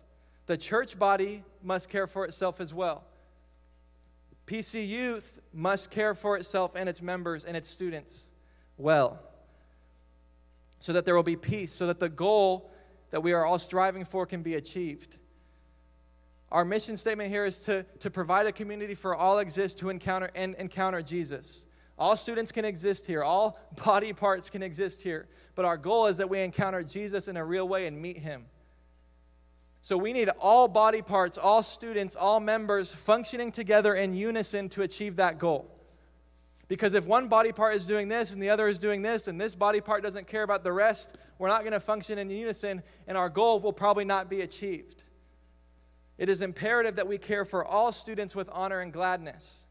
The 0.46 0.58
church 0.58 0.98
body 1.00 1.44
must 1.64 1.90
care 1.90 2.08
for 2.08 2.26
itself 2.26 2.62
as 2.62 2.74
well. 2.74 3.04
PC 4.46 4.88
Youth 4.88 5.40
must 5.54 5.90
care 5.90 6.14
for 6.14 6.38
itself 6.38 6.76
and 6.76 6.88
its 6.88 7.02
members 7.02 7.46
and 7.46 7.58
its 7.58 7.68
students 7.68 8.32
well, 8.78 9.20
so 10.80 10.94
that 10.94 11.06
there 11.06 11.16
will 11.16 11.24
be 11.24 11.36
peace, 11.36 11.72
so 11.72 11.88
that 11.88 12.00
the 12.00 12.10
goal 12.10 12.72
that 13.10 13.22
we 13.22 13.34
are 13.34 13.46
all 13.46 13.58
striving 13.58 14.06
for 14.06 14.26
can 14.26 14.44
be 14.44 14.56
achieved. 14.56 15.18
Our 16.52 16.64
mission 16.64 16.96
statement 16.96 17.30
here 17.30 17.46
is 17.46 17.60
to, 17.62 17.84
to 18.00 18.12
provide 18.12 18.46
a 18.46 18.52
community 18.52 18.94
for 18.94 19.16
all 19.16 19.40
exist 19.40 19.80
to 19.80 19.90
encounter 19.90 20.30
and 20.36 20.54
encounter 20.56 21.02
Jesus. 21.02 21.66
All 21.98 22.16
students 22.16 22.52
can 22.52 22.66
exist 22.66 23.08
here, 23.08 23.24
all 23.24 23.60
body 23.86 24.14
parts 24.14 24.50
can 24.50 24.62
exist 24.62 25.02
here, 25.02 25.28
but 25.56 25.66
our 25.66 25.78
goal 25.78 26.06
is 26.06 26.18
that 26.18 26.30
we 26.30 26.42
encounter 26.42 26.84
Jesus 26.84 27.28
in 27.28 27.38
a 27.38 27.44
real 27.44 27.68
way 27.68 27.88
and 27.88 28.00
meet 28.00 28.20
him. 28.20 28.46
So 29.86 30.00
we 30.00 30.14
need 30.14 30.30
all 30.40 30.68
body 30.68 31.04
parts, 31.04 31.38
all 31.38 31.62
students, 31.62 32.16
all 32.16 32.40
members 32.40 32.92
functioning 32.92 33.52
together 33.52 33.94
in 33.94 34.16
unison 34.16 34.68
to 34.70 34.82
achieve 34.82 35.18
that 35.18 35.38
goal. 35.38 35.70
Because 36.68 36.96
if 36.96 37.06
one 37.06 37.28
body 37.28 37.52
part 37.52 37.76
is 37.76 37.86
doing 37.86 38.08
this 38.08 38.34
and 38.34 38.42
the 38.42 38.50
other 38.50 38.68
is 38.68 38.80
doing 38.80 39.04
this, 39.04 39.28
and 39.28 39.40
this 39.40 39.56
body 39.56 39.82
part 39.82 40.02
doesn't 40.02 40.26
care 40.26 40.42
about 40.42 40.64
the 40.64 40.74
rest, 40.74 41.18
we're 41.38 41.50
not 41.50 41.60
going 41.60 41.74
to 41.74 41.80
function 41.80 42.18
in 42.18 42.32
unison, 42.32 42.82
and 43.06 43.16
our 43.16 43.30
goal 43.30 43.60
will 43.60 43.74
probably 43.74 44.06
not 44.06 44.28
be 44.28 44.42
achieved. 44.42 45.04
It 46.18 46.30
is 46.30 46.42
imperative 46.42 46.96
that 46.96 47.08
we 47.08 47.20
care 47.20 47.46
for 47.46 47.64
all 47.64 47.92
students 47.92 48.36
with 48.36 48.50
honor 48.52 48.80
and 48.80 48.92
gladness. 48.92 49.68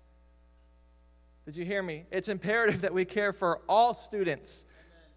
Did 1.45 1.57
you 1.57 1.65
hear 1.65 1.83
me? 1.83 2.05
It's 2.13 2.29
imperative 2.29 2.83
that 2.83 2.95
we 2.95 3.05
care 3.05 3.33
for 3.33 3.63
all 3.69 3.93
students 3.93 4.65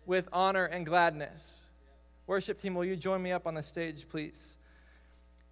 with 0.08 0.28
honor 0.34 0.66
and 0.66 0.88
gladness. 0.88 1.70
Worship 2.26 2.58
team, 2.58 2.74
will 2.74 2.86
you 2.86 2.96
join 2.96 3.22
me 3.22 3.32
up 3.32 3.46
on 3.46 3.54
the 3.54 3.62
stage, 3.62 4.10
please? 4.10 4.57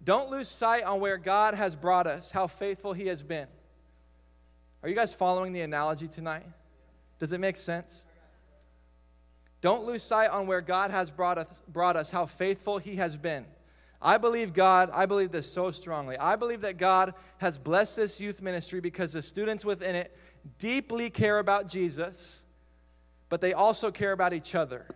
Don't 0.02 0.30
lose 0.30 0.48
sight 0.48 0.84
on 0.84 1.00
where 1.00 1.16
God 1.16 1.54
has 1.54 1.74
brought 1.74 2.06
us, 2.06 2.30
how 2.30 2.46
faithful 2.46 2.92
He 2.92 3.06
has 3.06 3.22
been. 3.22 3.48
Are 4.82 4.88
you 4.88 4.94
guys 4.94 5.14
following 5.14 5.52
the 5.52 5.62
analogy 5.62 6.06
tonight? 6.06 6.46
Does 7.18 7.32
it 7.32 7.40
make 7.40 7.56
sense? 7.56 8.06
Don't 9.60 9.84
lose 9.84 10.02
sight 10.02 10.30
on 10.30 10.46
where 10.46 10.60
God 10.60 10.90
has 10.90 11.10
brought 11.10 11.38
us, 11.38 11.62
brought 11.66 11.96
us 11.96 12.10
how 12.10 12.26
faithful 12.26 12.78
He 12.78 12.96
has 12.96 13.16
been. 13.16 13.46
I 14.00 14.18
believe 14.18 14.52
God, 14.52 14.90
I 14.92 15.06
believe 15.06 15.32
this 15.32 15.50
so 15.50 15.70
strongly. 15.70 16.18
I 16.18 16.36
believe 16.36 16.60
that 16.60 16.76
God 16.76 17.14
has 17.38 17.58
blessed 17.58 17.96
this 17.96 18.20
youth 18.20 18.42
ministry 18.42 18.80
because 18.80 19.14
the 19.14 19.22
students 19.22 19.64
within 19.64 19.96
it 19.96 20.16
deeply 20.58 21.10
care 21.10 21.38
about 21.38 21.68
Jesus, 21.68 22.44
but 23.28 23.40
they 23.40 23.54
also 23.54 23.90
care 23.90 24.12
about 24.12 24.32
each 24.32 24.54
other. 24.54 24.86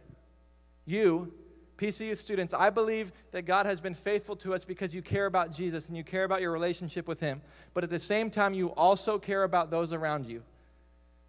You, 0.85 1.33
PC 1.81 2.09
Youth 2.09 2.19
students, 2.19 2.53
I 2.53 2.69
believe 2.69 3.11
that 3.33 3.47
God 3.47 3.65
has 3.65 3.81
been 3.81 3.95
faithful 3.95 4.37
to 4.37 4.53
us 4.53 4.67
because 4.67 4.95
you 4.95 5.01
care 5.01 5.25
about 5.25 5.51
Jesus 5.51 5.89
and 5.89 5.97
you 5.97 6.05
care 6.05 6.25
about 6.25 6.43
your 6.43 6.53
relationship 6.53 7.09
with 7.09 7.21
Him. 7.21 7.41
But 7.73 7.85
at 7.85 7.91
the 7.91 7.99
same 7.99 8.31
time, 8.31 8.53
you 8.53 8.69
also 8.69 9.19
care 9.19 9.45
about 9.45 9.71
those 9.71 9.95
around 9.95 10.27
you. 10.27 10.43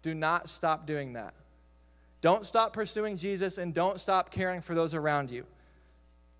Do 0.02 0.12
not 0.12 0.50
stop 0.50 0.86
doing 0.86 1.14
that. 1.14 1.32
Don't 2.20 2.44
stop 2.44 2.74
pursuing 2.74 3.16
Jesus 3.16 3.56
and 3.56 3.72
don't 3.72 3.98
stop 3.98 4.30
caring 4.30 4.60
for 4.60 4.74
those 4.74 4.94
around 4.94 5.30
you. 5.30 5.46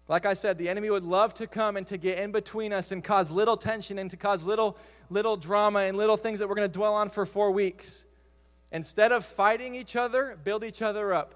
Like 0.08 0.26
I 0.26 0.34
said, 0.34 0.58
the 0.58 0.68
enemy 0.68 0.90
would 0.90 1.04
love 1.04 1.32
to 1.34 1.46
come 1.46 1.78
and 1.78 1.86
to 1.86 1.96
get 1.96 2.18
in 2.18 2.32
between 2.32 2.72
us 2.72 2.92
and 2.92 3.02
cause 3.02 3.30
little 3.30 3.56
tension 3.56 3.98
and 3.98 4.10
to 4.10 4.16
cause 4.18 4.44
little 4.44 4.76
little 5.08 5.38
drama 5.38 5.80
and 5.80 5.96
little 5.96 6.18
things 6.18 6.38
that 6.40 6.48
we're 6.48 6.54
going 6.54 6.68
to 6.68 6.78
dwell 6.78 6.92
on 6.92 7.08
for 7.08 7.24
4 7.24 7.50
weeks. 7.50 8.04
Instead 8.72 9.10
of 9.10 9.24
fighting 9.24 9.74
each 9.74 9.96
other, 9.96 10.38
build 10.44 10.64
each 10.64 10.82
other 10.82 11.14
up. 11.14 11.34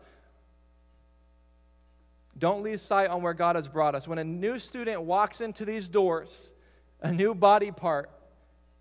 Don't 2.39 2.63
lose 2.63 2.83
sight 2.83 3.09
on 3.09 3.23
where 3.23 3.35
God 3.35 3.57
has 3.57 3.69
brought 3.69 3.95
us. 3.95 4.07
When 4.07 4.19
a 4.19 4.25
new 4.25 4.59
student 4.59 5.03
walks 5.03 5.41
into 5.41 5.65
these 5.65 5.89
doors, 5.89 6.55
a 7.01 7.11
new 7.11 7.35
body 7.35 7.71
part, 7.71 8.11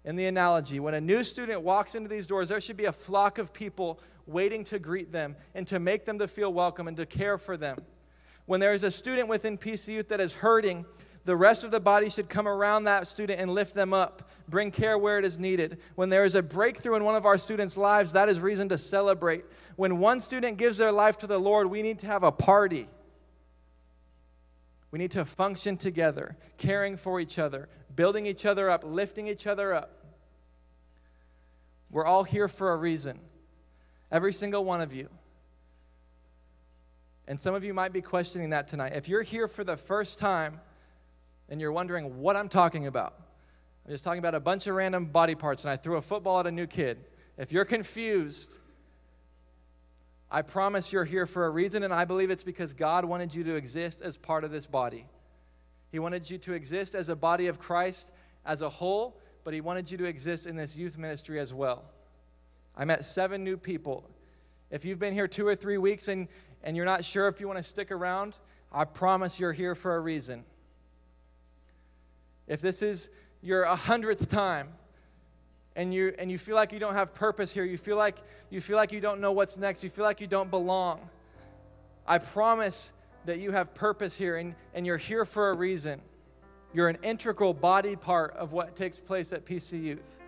in 0.04 0.16
the 0.16 0.28
analogy, 0.28 0.80
when 0.80 0.94
a 0.94 1.02
new 1.02 1.24
student 1.24 1.64
walks 1.64 1.96
into 1.96 2.08
these 2.08 2.28
doors, 2.28 2.50
there 2.50 2.62
should 2.62 2.78
be 2.78 2.86
a 2.86 2.92
flock 2.92 3.40
of 3.40 3.52
people 3.52 4.00
waiting 4.28 4.64
to 4.66 4.78
greet 4.78 5.12
them 5.12 5.36
and 5.56 5.66
to 5.68 5.80
make 5.80 6.06
them 6.06 6.20
to 6.20 6.28
feel 6.28 6.54
welcome 6.54 6.88
and 6.88 6.96
to 6.98 7.06
care 7.08 7.40
for 7.40 7.58
them. 7.58 7.78
When 8.46 8.60
there 8.60 8.74
is 8.74 8.84
a 8.84 8.92
student 8.92 9.28
within 9.28 9.58
PC 9.58 9.94
Youth 9.94 10.10
that 10.10 10.20
is 10.20 10.34
hurting, 10.34 10.86
the 11.24 11.36
rest 11.36 11.64
of 11.64 11.72
the 11.72 11.80
body 11.80 12.10
should 12.10 12.30
come 12.30 12.48
around 12.48 12.84
that 12.84 13.08
student 13.08 13.42
and 13.42 13.50
lift 13.50 13.74
them 13.74 13.96
up, 13.96 14.30
bring 14.48 14.70
care 14.70 14.96
where 14.96 15.18
it 15.18 15.26
is 15.26 15.40
needed. 15.40 15.80
When 15.96 16.10
there 16.10 16.24
is 16.24 16.36
a 16.36 16.44
breakthrough 16.44 16.96
in 16.96 17.04
one 17.04 17.16
of 17.16 17.26
our 17.26 17.40
students' 17.40 17.76
lives, 17.76 18.14
that 18.14 18.30
is 18.30 18.40
reason 18.40 18.70
to 18.70 18.78
celebrate. 18.78 19.44
When 19.76 19.98
one 19.98 20.20
student 20.20 20.58
gives 20.58 20.78
their 20.78 20.92
life 20.92 21.18
to 21.20 21.28
the 21.28 21.40
Lord, 21.40 21.66
we 21.66 21.82
need 21.82 21.98
to 22.00 22.08
have 22.08 22.22
a 22.22 22.32
party. 22.32 22.88
We 24.92 25.00
need 25.00 25.12
to 25.12 25.26
function 25.26 25.78
together, 25.78 26.38
caring 26.58 26.96
for 26.96 27.20
each 27.20 27.38
other, 27.38 27.68
building 27.96 28.26
each 28.26 28.46
other 28.46 28.70
up, 28.70 28.84
lifting 28.84 29.28
each 29.28 29.48
other 29.48 29.74
up. 29.74 30.06
We're 31.92 32.06
all 32.06 32.24
here 32.24 32.48
for 32.48 32.74
a 32.74 32.78
reason, 32.78 33.20
every 34.12 34.34
single 34.34 34.64
one 34.66 34.82
of 34.82 34.94
you. 34.94 35.10
And 37.28 37.40
some 37.40 37.56
of 37.56 37.64
you 37.64 37.74
might 37.74 37.92
be 37.92 38.02
questioning 38.02 38.52
that 38.52 38.68
tonight. 38.68 38.94
If 38.96 39.10
you're 39.10 39.24
here 39.24 39.48
for 39.48 39.64
the 39.64 39.78
first 39.78 40.20
time 40.20 40.60
and 41.50 41.60
you're 41.60 41.72
wondering 41.72 42.20
what 42.20 42.36
I'm 42.36 42.50
talking 42.50 42.86
about, 42.86 43.16
I'm 43.86 43.92
just 43.92 44.04
talking 44.04 44.20
about 44.20 44.36
a 44.36 44.40
bunch 44.40 44.68
of 44.68 44.76
random 44.76 45.06
body 45.06 45.36
parts 45.36 45.64
and 45.64 45.72
I 45.72 45.76
threw 45.78 45.98
a 45.98 46.02
football 46.02 46.40
at 46.40 46.48
a 46.48 46.52
new 46.52 46.68
kid. 46.68 47.06
If 47.38 47.52
you're 47.52 47.66
confused, 47.66 48.60
I 50.36 50.42
promise 50.42 50.92
you're 50.92 51.06
here 51.06 51.26
for 51.26 51.46
a 51.46 51.50
reason, 51.50 51.84
and 51.84 51.94
I 51.94 52.04
believe 52.04 52.30
it's 52.30 52.44
because 52.44 52.74
God 52.74 53.06
wanted 53.06 53.34
you 53.34 53.46
to 53.46 53.56
exist 53.56 54.02
as 54.02 54.18
part 54.18 54.44
of 54.44 54.52
this 54.52 54.66
body. 54.66 55.06
He 55.94 56.00
wanted 56.00 56.30
you 56.30 56.38
to 56.40 56.52
exist 56.52 56.94
as 56.94 57.08
a 57.08 57.16
body 57.16 57.48
of 57.48 57.58
Christ 57.58 58.12
as 58.46 58.62
a 58.62 58.68
whole, 58.68 59.18
but 59.46 59.54
He 59.54 59.62
wanted 59.62 59.90
you 59.90 59.98
to 60.00 60.04
exist 60.04 60.46
in 60.46 60.58
this 60.58 60.78
youth 60.78 60.98
ministry 60.98 61.40
as 61.40 61.54
well. 61.54 61.86
I 62.76 62.84
met 62.84 63.06
seven 63.06 63.46
new 63.46 63.56
people. 63.56 64.10
If 64.72 64.84
you've 64.84 65.00
been 65.00 65.14
here 65.14 65.26
two 65.26 65.48
or 65.48 65.56
three 65.56 65.78
weeks 65.78 66.10
and, 66.10 66.28
and 66.66 66.76
you're 66.76 66.84
not 66.84 67.06
sure 67.06 67.30
if 67.30 67.40
you 67.40 67.48
want 67.48 67.60
to 67.60 67.64
stick 67.64 67.90
around, 67.90 68.38
I 68.74 68.84
promise 68.84 69.40
you're 69.40 69.54
here 69.54 69.74
for 69.74 69.96
a 69.96 70.02
reason. 70.02 70.44
If 72.46 72.60
this 72.60 72.82
is 72.82 73.10
your 73.42 73.64
hundredth 73.64 74.28
time, 74.28 74.74
and 75.76 75.94
you 75.94 76.14
and 76.18 76.32
you 76.32 76.38
feel 76.38 76.56
like 76.56 76.72
you 76.72 76.80
don't 76.80 76.94
have 76.96 77.14
purpose 77.14 77.54
here 77.54 77.66
you 77.66 77.78
feel 77.78 77.98
like 77.98 78.18
you 78.50 78.62
feel 78.62 78.78
like 78.78 78.92
you 78.92 79.02
don't 79.02 79.20
know 79.20 79.32
what's 79.32 79.58
next 79.58 79.84
you 79.84 79.90
feel 79.90 80.06
like 80.06 80.22
you 80.22 80.28
don't 80.28 80.50
belong 80.50 81.00
i 82.08 82.18
promise 82.18 82.94
that 83.26 83.40
you 83.40 83.52
have 83.52 83.74
purpose 83.74 84.16
here 84.16 84.38
and, 84.38 84.56
and 84.74 84.86
you're 84.86 84.98
here 84.98 85.26
for 85.26 85.50
a 85.50 85.54
reason. 85.54 86.00
You're 86.74 86.90
an 86.90 86.98
integral 87.04 87.54
body 87.54 87.96
part 87.96 88.36
of 88.36 88.54
what 88.54 88.76
takes 88.76 89.00
place 89.00 89.34
at 89.34 89.46
pc 89.46 89.82
youth. 89.82 90.20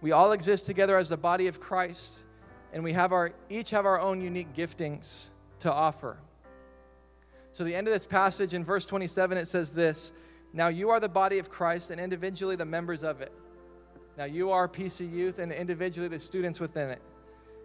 We 0.00 0.12
all 0.12 0.32
exist 0.32 0.66
together 0.66 0.96
as 0.96 1.08
the 1.08 1.16
body 1.16 1.46
of 1.46 1.60
christ 1.60 2.24
and 2.72 2.84
we 2.84 2.92
have 2.92 3.12
our 3.12 3.32
each 3.48 3.70
have 3.70 3.84
our 3.84 4.00
own 4.00 4.20
unique 4.20 4.54
giftings 4.54 5.30
to 5.60 5.72
offer. 5.72 6.16
So 7.52 7.64
the 7.64 7.74
end 7.74 7.88
of 7.88 7.92
this 7.92 8.06
passage 8.06 8.54
in 8.54 8.64
verse 8.64 8.86
27 8.86 9.38
it 9.38 9.46
says 9.46 9.72
this 9.72 10.12
now 10.52 10.68
you 10.68 10.90
are 10.90 11.00
the 11.00 11.08
body 11.08 11.38
of 11.38 11.50
christ 11.50 11.90
and 11.90 12.00
individually 12.00 12.56
the 12.56 12.64
members 12.64 13.04
of 13.04 13.20
it 13.20 13.32
now, 14.20 14.26
you 14.26 14.50
are 14.50 14.68
PC 14.68 15.10
Youth 15.10 15.38
and 15.38 15.50
individually 15.50 16.06
the 16.06 16.18
students 16.18 16.60
within 16.60 16.90
it. 16.90 17.00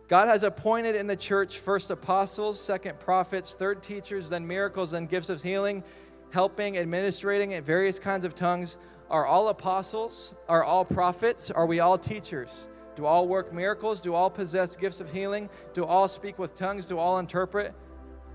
God 0.08 0.30
has 0.30 0.44
appointed 0.44 0.96
in 0.96 1.06
the 1.06 1.16
church 1.18 1.60
first 1.60 1.92
apostles, 1.92 2.58
second 2.58 2.98
prophets, 2.98 3.54
third 3.54 3.84
teachers, 3.84 4.30
then 4.30 4.48
miracles, 4.48 4.92
then 4.92 5.06
gifts 5.06 5.28
of 5.28 5.44
healing, 5.44 5.84
helping, 6.32 6.78
administrating, 6.78 7.56
and 7.56 7.66
various 7.66 8.00
kinds 8.00 8.24
of 8.24 8.36
tongues. 8.36 8.78
Are 9.10 9.26
all 9.26 9.50
apostles? 9.50 10.34
Are 10.48 10.64
all 10.64 10.86
prophets? 10.86 11.52
Are 11.52 11.66
we 11.66 11.82
all 11.82 11.98
teachers? 11.98 12.70
Do 12.96 13.06
all 13.06 13.28
work 13.28 13.52
miracles? 13.52 14.00
Do 14.00 14.14
all 14.14 14.30
possess 14.30 14.78
gifts 14.78 15.02
of 15.02 15.12
healing? 15.12 15.50
Do 15.74 15.84
all 15.84 16.08
speak 16.08 16.40
with 16.40 16.56
tongues? 16.56 16.86
Do 16.86 16.98
all 16.98 17.20
interpret? 17.20 17.74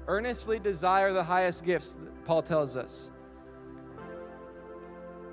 Earnestly 0.08 0.58
desire 0.58 1.14
the 1.14 1.24
highest 1.24 1.64
gifts, 1.64 1.96
Paul 2.26 2.42
tells 2.42 2.76
us. 2.76 3.12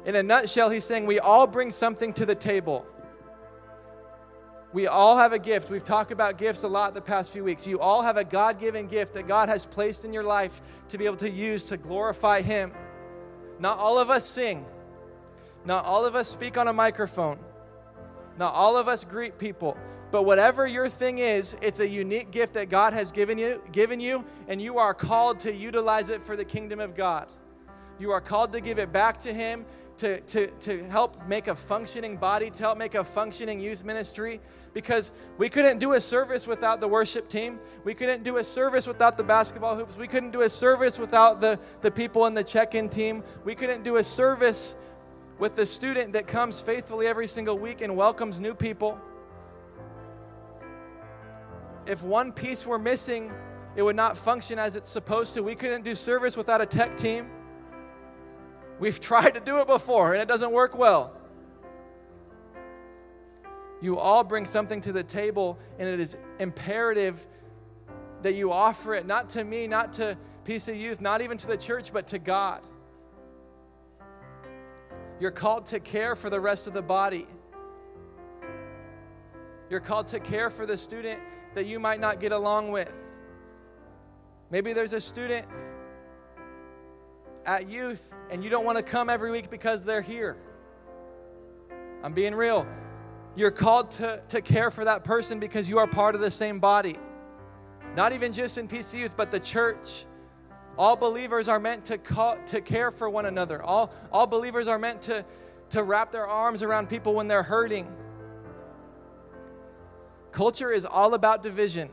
In 0.08 0.16
a 0.16 0.24
nutshell, 0.24 0.70
he's 0.70 0.86
saying 0.86 1.06
we 1.06 1.20
all 1.20 1.46
bring 1.46 1.70
something 1.70 2.14
to 2.14 2.26
the 2.26 2.34
table. 2.34 2.86
We 4.72 4.88
all 4.88 5.18
have 5.18 5.34
a 5.34 5.40
gift. 5.40 5.70
We've 5.70 5.84
talked 5.84 6.14
about 6.14 6.38
gifts 6.38 6.64
a 6.64 6.68
lot 6.70 6.94
the 6.94 7.02
past 7.02 7.34
few 7.34 7.44
weeks. 7.44 7.68
You 7.68 7.82
all 7.82 8.02
have 8.02 8.16
a 8.16 8.24
God 8.24 8.58
given 8.58 8.88
gift 8.88 9.14
that 9.16 9.28
God 9.28 9.50
has 9.50 9.66
placed 9.66 10.06
in 10.06 10.14
your 10.14 10.24
life 10.24 10.62
to 10.88 10.98
be 10.98 11.06
able 11.06 11.18
to 11.18 11.30
use 11.30 11.66
to 11.66 11.76
glorify 11.76 12.42
Him. 12.42 12.72
Not 13.60 13.80
all 13.80 14.00
of 14.00 14.10
us 14.10 14.26
sing, 14.26 14.66
not 15.66 15.84
all 15.84 16.06
of 16.06 16.16
us 16.16 16.30
speak 16.30 16.58
on 16.58 16.70
a 16.70 16.74
microphone, 16.74 17.38
not 18.40 18.54
all 18.54 18.78
of 18.78 18.88
us 18.88 19.04
greet 19.04 19.38
people. 19.38 19.78
But 20.10 20.24
whatever 20.24 20.66
your 20.66 20.88
thing 20.88 21.18
is, 21.18 21.58
it's 21.62 21.82
a 21.82 21.90
unique 21.90 22.32
gift 22.32 22.54
that 22.54 22.70
God 22.70 22.94
has 22.94 23.12
given 23.12 23.38
you, 23.38 23.62
given 23.74 24.00
you, 24.00 24.24
and 24.48 24.62
you 24.62 24.78
are 24.78 24.94
called 24.94 25.40
to 25.42 25.54
utilize 25.54 26.08
it 26.08 26.22
for 26.22 26.38
the 26.38 26.46
kingdom 26.46 26.80
of 26.80 26.96
God. 26.96 27.28
You 28.00 28.12
are 28.12 28.22
called 28.22 28.52
to 28.54 28.62
give 28.62 28.80
it 28.80 28.94
back 28.94 29.20
to 29.22 29.34
Him 29.34 29.66
to, 29.98 30.22
to, 30.22 30.48
to 30.48 30.84
help 30.86 31.28
make 31.28 31.48
a 31.48 31.56
functioning 31.56 32.18
body, 32.18 32.50
to 32.50 32.64
help 32.64 32.78
make 32.78 32.96
a 32.96 33.04
functioning 33.04 33.60
youth 33.60 33.84
ministry, 33.84 34.40
because 34.74 35.12
we 35.38 35.50
couldn't 35.50 35.80
do 35.80 35.94
a 35.94 36.02
service 36.02 36.48
without 36.48 36.80
the 36.80 36.88
worship 36.88 37.28
team. 37.30 37.60
We 37.84 37.94
couldn't 37.94 38.24
do 38.24 38.38
a 38.38 38.44
service 38.44 38.88
without 38.88 39.18
the 39.18 39.24
basketball 39.24 39.76
hoops. 39.76 39.98
We 39.98 40.08
couldn't 40.08 40.32
do 40.32 40.42
a 40.42 40.50
service 40.50 41.00
without 41.00 41.42
the, 41.42 41.60
the 41.82 41.92
people 41.92 42.26
in 42.28 42.34
the 42.34 42.44
check 42.44 42.76
in 42.76 42.90
team. 42.90 43.24
We 43.44 43.56
couldn't 43.56 43.84
do 43.84 43.98
a 43.98 44.04
service 44.04 44.78
with 45.40 45.56
the 45.56 45.66
student 45.66 46.14
that 46.14 46.28
comes 46.28 46.62
faithfully 46.62 47.08
every 47.08 47.28
single 47.28 47.58
week 47.58 47.82
and 47.82 47.96
welcomes 47.96 48.40
new 48.40 48.54
people. 48.54 49.00
If 51.86 52.04
one 52.04 52.32
piece 52.32 52.66
were 52.66 52.80
missing, 52.80 53.32
it 53.76 53.82
would 53.82 53.96
not 53.96 54.18
function 54.18 54.60
as 54.60 54.76
it's 54.76 54.90
supposed 54.90 55.36
to. 55.36 55.44
We 55.44 55.56
couldn't 55.56 55.84
do 55.84 55.96
service 55.96 56.36
without 56.36 56.62
a 56.62 56.66
tech 56.66 56.98
team. 56.98 57.30
We've 58.80 59.00
tried 59.12 59.32
to 59.36 59.40
do 59.40 59.60
it 59.60 59.68
before 59.68 60.14
and 60.14 60.22
it 60.22 60.28
doesn't 60.28 60.52
work 60.52 60.78
well. 60.78 61.14
You 63.80 64.00
all 64.00 64.24
bring 64.24 64.46
something 64.46 64.82
to 64.82 64.92
the 64.92 65.04
table, 65.04 65.60
and 65.78 65.88
it 65.88 66.00
is 66.00 66.18
imperative 66.40 67.28
that 68.24 68.34
you 68.34 68.52
offer 68.52 68.96
it 68.96 69.06
not 69.06 69.30
to 69.30 69.44
me, 69.44 69.68
not 69.68 69.94
to 69.94 70.18
PC 70.46 70.80
Youth, 70.80 71.00
not 71.00 71.22
even 71.22 71.38
to 71.38 71.48
the 71.48 71.58
church, 71.58 71.94
but 71.94 72.08
to 72.08 72.18
God. 72.18 72.62
You're 75.20 75.32
called 75.32 75.68
to 75.68 75.80
care 75.80 76.16
for 76.16 76.30
the 76.30 76.40
rest 76.40 76.68
of 76.68 76.74
the 76.74 76.82
body. 76.82 77.28
You're 79.70 79.80
called 79.80 80.08
to 80.08 80.20
care 80.20 80.50
for 80.50 80.66
the 80.66 80.78
student 80.78 81.20
that 81.54 81.66
you 81.66 81.80
might 81.80 82.00
not 82.00 82.20
get 82.20 82.32
along 82.32 82.72
with. 82.72 82.94
Maybe 84.50 84.74
there's 84.74 84.94
a 84.94 85.02
student 85.02 85.46
at 87.48 87.70
youth 87.70 88.16
and 88.30 88.44
you 88.44 88.50
don't 88.50 88.66
want 88.66 88.78
to 88.78 88.84
come 88.84 89.10
every 89.10 89.32
week 89.32 89.50
because 89.50 89.86
they're 89.86 90.02
here. 90.02 90.38
I'm 92.04 92.14
being 92.14 92.36
real. 92.36 92.68
You're 93.36 93.52
called 93.52 93.92
to, 93.92 94.22
to 94.28 94.42
care 94.42 94.70
for 94.70 94.86
that 94.86 95.04
person 95.04 95.40
because 95.40 95.70
you 95.70 95.80
are 95.80 95.88
part 95.88 96.14
of 96.14 96.22
the 96.22 96.30
same 96.30 96.60
body. 96.60 96.98
Not 97.96 98.12
even 98.12 98.34
just 98.34 98.58
in 98.58 98.68
PC 98.68 99.00
Youth, 99.00 99.16
but 99.16 99.32
the 99.32 99.40
church. 99.40 100.06
All 100.78 100.96
believers 100.96 101.48
are 101.48 101.60
meant 101.60 101.86
to, 101.86 101.98
call, 101.98 102.38
to 102.48 102.62
care 102.62 102.92
for 102.92 103.10
one 103.10 103.26
another. 103.26 103.64
All, 103.64 103.92
all 104.12 104.28
believers 104.28 104.68
are 104.68 104.78
meant 104.78 105.02
to, 105.04 105.26
to 105.70 105.84
wrap 105.84 106.12
their 106.12 106.28
arms 106.28 106.62
around 106.62 106.90
people 106.90 107.16
when 107.16 107.28
they're 107.28 107.44
hurting. 107.44 107.88
Culture 110.32 110.72
is 110.72 110.86
all 110.86 111.14
about 111.14 111.42
division. 111.42 111.90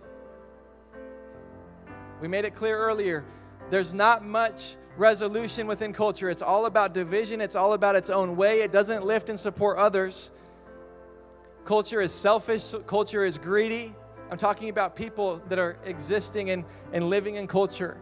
We 2.20 2.28
made 2.28 2.44
it 2.44 2.54
clear 2.54 2.78
earlier. 2.78 3.24
There's 3.70 3.94
not 3.94 4.24
much 4.24 4.76
resolution 4.96 5.66
within 5.66 5.92
culture. 5.92 6.30
It's 6.30 6.42
all 6.42 6.66
about 6.66 6.94
division, 6.94 7.40
it's 7.40 7.56
all 7.56 7.72
about 7.72 7.96
its 7.96 8.10
own 8.10 8.36
way. 8.36 8.60
It 8.60 8.72
doesn't 8.72 9.04
lift 9.04 9.28
and 9.28 9.38
support 9.38 9.78
others. 9.78 10.30
Culture 11.64 12.00
is 12.00 12.12
selfish, 12.12 12.74
culture 12.86 13.24
is 13.24 13.38
greedy. 13.38 13.94
I'm 14.30 14.38
talking 14.38 14.68
about 14.68 14.96
people 14.96 15.42
that 15.48 15.58
are 15.58 15.78
existing 15.84 16.50
and, 16.50 16.64
and 16.92 17.08
living 17.08 17.36
in 17.36 17.46
culture. 17.46 17.98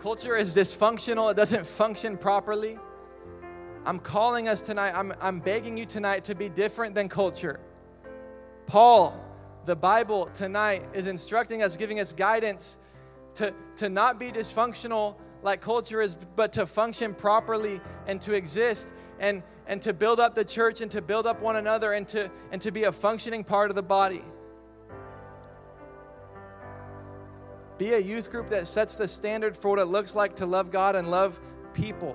Culture 0.00 0.34
is 0.34 0.54
dysfunctional, 0.54 1.30
it 1.30 1.34
doesn't 1.36 1.66
function 1.66 2.16
properly. 2.16 2.78
I'm 3.84 3.98
calling 3.98 4.48
us 4.48 4.62
tonight, 4.62 4.92
I'm, 4.94 5.12
I'm 5.20 5.40
begging 5.40 5.76
you 5.76 5.84
tonight 5.84 6.24
to 6.24 6.34
be 6.34 6.48
different 6.48 6.94
than 6.94 7.08
culture. 7.08 7.60
Paul, 8.66 9.18
the 9.64 9.76
Bible 9.76 10.30
tonight 10.34 10.84
is 10.92 11.06
instructing 11.06 11.62
us, 11.62 11.76
giving 11.76 12.00
us 12.00 12.12
guidance 12.12 12.78
to, 13.34 13.54
to 13.76 13.88
not 13.88 14.18
be 14.18 14.30
dysfunctional 14.30 15.16
like 15.42 15.60
culture 15.60 16.00
is, 16.00 16.16
but 16.36 16.52
to 16.52 16.66
function 16.66 17.14
properly 17.14 17.80
and 18.06 18.20
to 18.20 18.34
exist 18.34 18.92
and, 19.18 19.42
and 19.66 19.80
to 19.82 19.92
build 19.92 20.20
up 20.20 20.34
the 20.34 20.44
church 20.44 20.80
and 20.80 20.90
to 20.90 21.00
build 21.00 21.26
up 21.26 21.40
one 21.40 21.56
another 21.56 21.92
and 21.92 22.06
to, 22.08 22.30
and 22.52 22.60
to 22.60 22.70
be 22.70 22.84
a 22.84 22.92
functioning 22.92 23.44
part 23.44 23.70
of 23.70 23.76
the 23.76 23.82
body. 23.82 24.22
Be 27.78 27.94
a 27.94 27.98
youth 27.98 28.30
group 28.30 28.50
that 28.50 28.66
sets 28.66 28.94
the 28.94 29.08
standard 29.08 29.56
for 29.56 29.70
what 29.70 29.78
it 29.78 29.86
looks 29.86 30.14
like 30.14 30.36
to 30.36 30.46
love 30.46 30.70
God 30.70 30.96
and 30.96 31.10
love 31.10 31.40
people. 31.72 32.14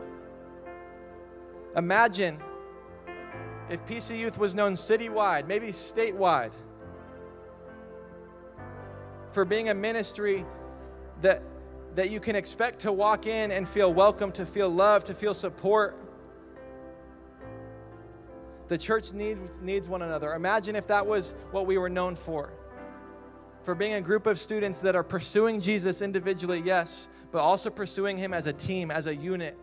Imagine 1.75 2.39
if 3.69 3.83
PC 3.85 4.19
Youth 4.19 4.37
was 4.37 4.53
known 4.53 4.73
citywide, 4.73 5.47
maybe 5.47 5.69
statewide, 5.69 6.51
for 9.35 9.43
being 9.43 9.67
a 9.67 9.73
ministry 9.73 10.45
that, 11.21 11.43
that 11.93 12.09
you 12.09 12.21
can 12.21 12.37
expect 12.37 12.79
to 12.79 12.91
walk 12.93 13.27
in 13.27 13.51
and 13.51 13.67
feel 13.67 13.93
welcome, 13.93 14.31
to 14.31 14.45
feel 14.45 14.69
love, 14.69 15.03
to 15.03 15.13
feel 15.13 15.33
support. 15.33 15.97
The 18.69 18.77
church 18.77 19.11
needs, 19.11 19.59
needs 19.59 19.89
one 19.89 20.01
another. 20.01 20.33
Imagine 20.35 20.77
if 20.77 20.87
that 20.87 21.05
was 21.05 21.35
what 21.51 21.65
we 21.65 21.77
were 21.77 21.89
known 21.89 22.15
for. 22.15 22.53
For 23.63 23.75
being 23.75 23.95
a 23.95 24.01
group 24.01 24.25
of 24.25 24.39
students 24.39 24.79
that 24.79 24.95
are 24.95 25.03
pursuing 25.03 25.59
Jesus 25.59 26.01
individually, 26.01 26.61
yes, 26.63 27.09
but 27.31 27.39
also 27.39 27.69
pursuing 27.69 28.15
Him 28.15 28.33
as 28.33 28.47
a 28.47 28.53
team, 28.53 28.89
as 28.89 29.05
a 29.05 29.13
unit, 29.13 29.57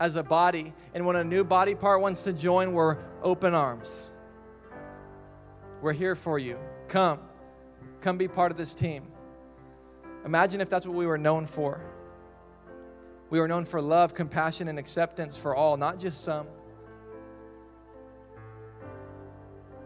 as 0.00 0.16
a 0.16 0.22
body. 0.24 0.72
And 0.94 1.06
when 1.06 1.14
a 1.14 1.22
new 1.22 1.44
body 1.44 1.76
part 1.76 2.00
wants 2.00 2.24
to 2.24 2.32
join, 2.32 2.72
we're 2.72 2.96
open 3.22 3.54
arms. 3.54 4.10
We're 5.80 5.92
here 5.92 6.16
for 6.16 6.40
you. 6.40 6.58
Come. 6.88 7.20
Come 8.00 8.16
be 8.18 8.28
part 8.28 8.50
of 8.50 8.56
this 8.56 8.74
team. 8.74 9.04
Imagine 10.24 10.60
if 10.60 10.68
that's 10.68 10.86
what 10.86 10.96
we 10.96 11.06
were 11.06 11.18
known 11.18 11.46
for. 11.46 11.80
We 13.30 13.40
were 13.40 13.48
known 13.48 13.64
for 13.64 13.80
love, 13.80 14.14
compassion, 14.14 14.68
and 14.68 14.78
acceptance 14.78 15.36
for 15.36 15.54
all, 15.54 15.76
not 15.76 15.98
just 15.98 16.24
some. 16.24 16.46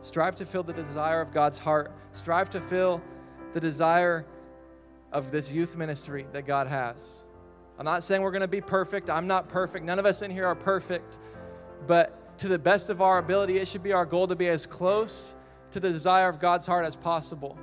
Strive 0.01 0.35
to 0.37 0.45
fill 0.45 0.63
the 0.63 0.73
desire 0.73 1.21
of 1.21 1.33
God's 1.33 1.59
heart. 1.59 1.93
Strive 2.13 2.51
to 2.51 2.61
fill 2.61 3.03
the 3.53 3.61
desire 3.61 4.27
of 5.13 5.31
this 5.31 5.53
youth 5.53 5.77
ministry 5.77 6.27
that 6.33 6.47
God 6.47 6.67
has. 6.67 7.25
I'm 7.79 7.85
not 7.85 8.03
saying 8.03 8.23
we're 8.23 8.31
going 8.31 8.43
to 8.43 8.49
be 8.49 8.61
perfect. 8.61 9.11
I'm 9.11 9.27
not 9.27 9.49
perfect. 9.49 9.85
None 9.85 9.99
of 9.99 10.07
us 10.07 10.23
in 10.23 10.31
here 10.31 10.47
are 10.47 10.55
perfect. 10.55 11.19
But 11.87 12.39
to 12.39 12.49
the 12.49 12.59
best 12.59 12.91
of 12.91 13.01
our 13.01 13.19
ability, 13.19 13.59
it 13.59 13.69
should 13.69 13.83
be 13.83 13.93
our 13.93 14.07
goal 14.07 14.27
to 14.27 14.37
be 14.37 14.49
as 14.49 14.67
close 14.67 15.37
to 15.71 15.81
the 15.81 15.91
desire 15.91 16.29
of 16.29 16.39
God's 16.39 16.67
heart 16.67 16.85
as 16.85 16.97
possible. 16.97 17.59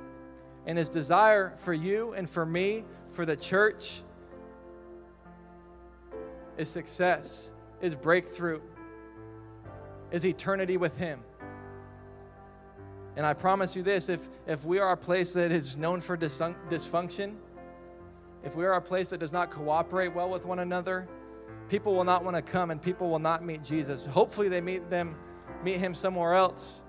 And 0.66 0.76
his 0.76 0.88
desire 0.88 1.54
for 1.56 1.72
you 1.72 2.12
and 2.12 2.28
for 2.28 2.44
me, 2.44 2.84
for 3.10 3.24
the 3.24 3.36
church, 3.36 4.02
is 6.56 6.68
success, 6.68 7.52
is 7.80 7.94
breakthrough, 7.94 8.60
is 10.10 10.26
eternity 10.26 10.76
with 10.76 10.96
him. 10.98 11.20
And 13.16 13.26
I 13.26 13.32
promise 13.32 13.74
you 13.74 13.82
this 13.82 14.08
if, 14.08 14.28
if 14.46 14.64
we 14.64 14.78
are 14.78 14.92
a 14.92 14.96
place 14.96 15.32
that 15.32 15.50
is 15.50 15.76
known 15.76 16.00
for 16.00 16.16
dysfunction, 16.16 17.34
if 18.44 18.56
we 18.56 18.64
are 18.64 18.74
a 18.74 18.80
place 18.80 19.08
that 19.08 19.18
does 19.18 19.32
not 19.32 19.50
cooperate 19.50 20.14
well 20.14 20.30
with 20.30 20.46
one 20.46 20.60
another, 20.60 21.08
people 21.68 21.94
will 21.94 22.04
not 22.04 22.24
want 22.24 22.36
to 22.36 22.42
come 22.42 22.70
and 22.70 22.80
people 22.80 23.10
will 23.10 23.18
not 23.18 23.44
meet 23.44 23.64
Jesus. 23.64 24.06
Hopefully 24.06 24.48
they 24.48 24.60
meet 24.60 24.88
them 24.90 25.16
meet 25.62 25.78
him 25.78 25.94
somewhere 25.94 26.34
else. 26.34 26.82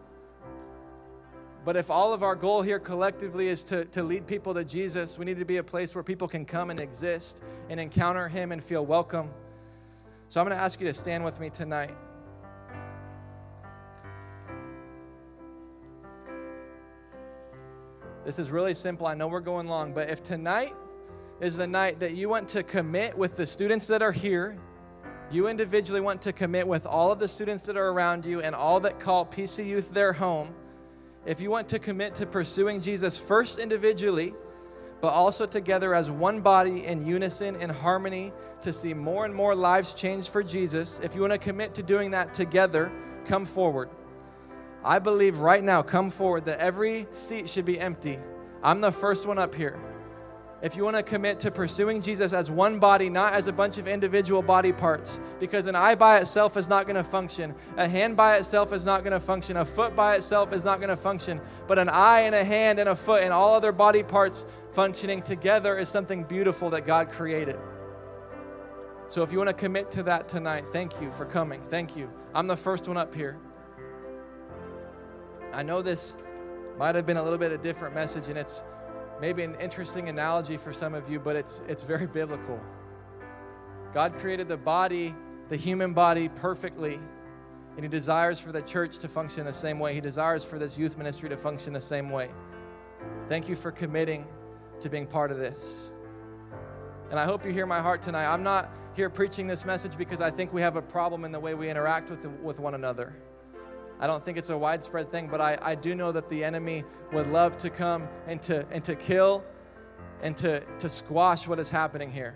But 1.63 1.75
if 1.75 1.91
all 1.91 2.11
of 2.13 2.23
our 2.23 2.35
goal 2.35 2.63
here 2.63 2.79
collectively 2.79 3.47
is 3.47 3.63
to, 3.65 3.85
to 3.85 4.03
lead 4.03 4.25
people 4.25 4.53
to 4.55 4.63
Jesus, 4.63 5.19
we 5.19 5.25
need 5.25 5.37
to 5.37 5.45
be 5.45 5.57
a 5.57 5.63
place 5.63 5.93
where 5.93 6.03
people 6.03 6.27
can 6.27 6.43
come 6.43 6.71
and 6.71 6.79
exist 6.79 7.43
and 7.69 7.79
encounter 7.79 8.27
him 8.27 8.51
and 8.51 8.63
feel 8.63 8.83
welcome. 8.83 9.29
So 10.29 10.41
I'm 10.41 10.47
going 10.47 10.57
to 10.57 10.63
ask 10.63 10.79
you 10.79 10.87
to 10.87 10.93
stand 10.93 11.23
with 11.23 11.39
me 11.39 11.51
tonight. 11.51 11.93
This 18.25 18.39
is 18.39 18.49
really 18.49 18.73
simple. 18.73 19.05
I 19.05 19.13
know 19.13 19.27
we're 19.27 19.39
going 19.39 19.67
long, 19.67 19.93
but 19.93 20.09
if 20.09 20.23
tonight 20.23 20.73
is 21.39 21.57
the 21.57 21.67
night 21.67 21.99
that 21.99 22.13
you 22.13 22.29
want 22.29 22.47
to 22.49 22.63
commit 22.63 23.17
with 23.17 23.35
the 23.35 23.45
students 23.45 23.87
that 23.87 24.01
are 24.01 24.11
here, 24.11 24.57
you 25.31 25.47
individually 25.47 26.01
want 26.01 26.21
to 26.23 26.33
commit 26.33 26.67
with 26.67 26.85
all 26.85 27.11
of 27.11 27.19
the 27.19 27.27
students 27.27 27.63
that 27.63 27.77
are 27.77 27.89
around 27.89 28.25
you 28.25 28.41
and 28.41 28.53
all 28.53 28.79
that 28.79 28.99
call 28.99 29.25
PC 29.25 29.65
Youth 29.65 29.91
their 29.91 30.13
home, 30.13 30.53
if 31.25 31.39
you 31.39 31.49
want 31.49 31.69
to 31.69 31.79
commit 31.79 32.15
to 32.15 32.25
pursuing 32.25 32.81
Jesus 32.81 33.19
first 33.19 33.59
individually, 33.59 34.33
but 35.01 35.13
also 35.13 35.45
together 35.45 35.95
as 35.95 36.11
one 36.11 36.41
body 36.41 36.85
in 36.85 37.05
unison, 37.05 37.55
in 37.55 37.69
harmony, 37.69 38.31
to 38.61 38.71
see 38.71 38.93
more 38.93 39.25
and 39.25 39.33
more 39.33 39.55
lives 39.55 39.93
changed 39.93 40.29
for 40.29 40.43
Jesus, 40.43 40.99
if 41.03 41.15
you 41.15 41.21
want 41.21 41.33
to 41.33 41.39
commit 41.39 41.73
to 41.75 41.83
doing 41.83 42.11
that 42.11 42.33
together, 42.33 42.91
come 43.25 43.45
forward. 43.45 43.89
I 44.83 44.99
believe 44.99 45.39
right 45.39 45.63
now, 45.63 45.81
come 45.81 46.09
forward, 46.09 46.45
that 46.45 46.59
every 46.59 47.07
seat 47.09 47.49
should 47.49 47.65
be 47.65 47.79
empty. 47.79 48.19
I'm 48.63 48.81
the 48.81 48.91
first 48.91 49.27
one 49.27 49.39
up 49.39 49.53
here. 49.53 49.79
If 50.61 50.75
you 50.75 50.83
want 50.83 50.95
to 50.95 51.01
commit 51.01 51.39
to 51.39 51.49
pursuing 51.49 52.01
Jesus 52.01 52.33
as 52.33 52.51
one 52.51 52.77
body, 52.77 53.09
not 53.09 53.33
as 53.33 53.47
a 53.47 53.51
bunch 53.51 53.79
of 53.79 53.87
individual 53.87 54.43
body 54.43 54.71
parts, 54.71 55.19
because 55.39 55.65
an 55.65 55.75
eye 55.75 55.95
by 55.95 56.19
itself 56.19 56.55
is 56.55 56.69
not 56.69 56.85
going 56.85 56.97
to 56.97 57.03
function, 57.03 57.55
a 57.77 57.87
hand 57.87 58.15
by 58.15 58.37
itself 58.37 58.71
is 58.71 58.85
not 58.85 59.03
going 59.03 59.13
to 59.13 59.19
function, 59.19 59.57
a 59.57 59.65
foot 59.65 59.95
by 59.95 60.15
itself 60.15 60.53
is 60.53 60.63
not 60.63 60.77
going 60.79 60.89
to 60.89 60.97
function, 60.97 61.41
but 61.67 61.79
an 61.79 61.89
eye 61.89 62.21
and 62.21 62.35
a 62.35 62.43
hand 62.43 62.79
and 62.79 62.89
a 62.89 62.95
foot 62.95 63.23
and 63.23 63.33
all 63.33 63.55
other 63.55 63.71
body 63.71 64.03
parts 64.03 64.45
functioning 64.71 65.23
together 65.23 65.79
is 65.79 65.89
something 65.89 66.23
beautiful 66.23 66.69
that 66.69 66.85
God 66.85 67.09
created. 67.09 67.59
So 69.07 69.23
if 69.23 69.31
you 69.31 69.39
want 69.39 69.49
to 69.49 69.55
commit 69.55 69.89
to 69.91 70.03
that 70.03 70.29
tonight, 70.29 70.65
thank 70.67 71.01
you 71.01 71.09
for 71.11 71.25
coming. 71.25 71.61
Thank 71.63 71.97
you. 71.97 72.09
I'm 72.35 72.45
the 72.45 72.55
first 72.55 72.87
one 72.87 72.97
up 72.97 73.15
here. 73.15 73.37
I 75.51 75.63
know 75.63 75.81
this 75.81 76.15
might 76.77 76.95
have 76.95 77.05
been 77.05 77.17
a 77.17 77.23
little 77.23 77.39
bit 77.39 77.51
of 77.51 77.59
a 77.59 77.63
different 77.63 77.93
message, 77.93 78.29
and 78.29 78.37
it's 78.37 78.63
maybe 79.21 79.43
an 79.43 79.55
interesting 79.61 80.09
analogy 80.09 80.57
for 80.57 80.73
some 80.73 80.95
of 80.95 81.09
you, 81.09 81.19
but 81.19 81.35
it's, 81.35 81.61
it's 81.67 81.83
very 81.83 82.07
biblical. 82.07 82.59
God 83.93 84.15
created 84.15 84.47
the 84.47 84.57
body, 84.57 85.15
the 85.47 85.55
human 85.55 85.93
body, 85.93 86.27
perfectly, 86.27 86.99
and 87.75 87.85
He 87.85 87.87
desires 87.87 88.39
for 88.39 88.51
the 88.51 88.63
church 88.63 88.97
to 88.99 89.07
function 89.07 89.45
the 89.45 89.53
same 89.53 89.79
way. 89.79 89.93
He 89.93 90.01
desires 90.01 90.43
for 90.43 90.57
this 90.57 90.77
youth 90.77 90.97
ministry 90.97 91.29
to 91.29 91.37
function 91.37 91.71
the 91.71 91.79
same 91.79 92.09
way. 92.09 92.31
Thank 93.29 93.47
you 93.47 93.55
for 93.55 93.71
committing 93.71 94.25
to 94.81 94.89
being 94.89 95.05
part 95.05 95.31
of 95.31 95.37
this. 95.37 95.93
And 97.11 97.19
I 97.19 97.25
hope 97.25 97.45
you 97.45 97.51
hear 97.51 97.67
my 97.67 97.79
heart 97.79 98.01
tonight. 98.01 98.25
I'm 98.25 98.43
not 98.43 98.71
here 98.95 99.09
preaching 99.09 99.45
this 99.45 99.65
message 99.65 99.97
because 99.97 100.19
I 100.19 100.31
think 100.31 100.51
we 100.51 100.61
have 100.61 100.77
a 100.77 100.81
problem 100.81 101.25
in 101.25 101.31
the 101.31 101.39
way 101.39 101.53
we 101.53 101.69
interact 101.69 102.09
with, 102.09 102.23
the, 102.23 102.29
with 102.29 102.59
one 102.59 102.73
another. 102.73 103.13
I 104.01 104.07
don't 104.07 104.23
think 104.23 104.39
it's 104.39 104.49
a 104.49 104.57
widespread 104.57 105.11
thing, 105.11 105.27
but 105.27 105.39
I, 105.39 105.59
I 105.61 105.75
do 105.75 105.93
know 105.93 106.11
that 106.11 106.27
the 106.27 106.43
enemy 106.43 106.83
would 107.13 107.27
love 107.27 107.55
to 107.59 107.69
come 107.69 108.09
and 108.25 108.41
to, 108.41 108.65
and 108.71 108.83
to 108.83 108.95
kill 108.95 109.43
and 110.23 110.35
to, 110.37 110.61
to 110.79 110.89
squash 110.89 111.47
what 111.47 111.59
is 111.59 111.69
happening 111.69 112.11
here. 112.11 112.35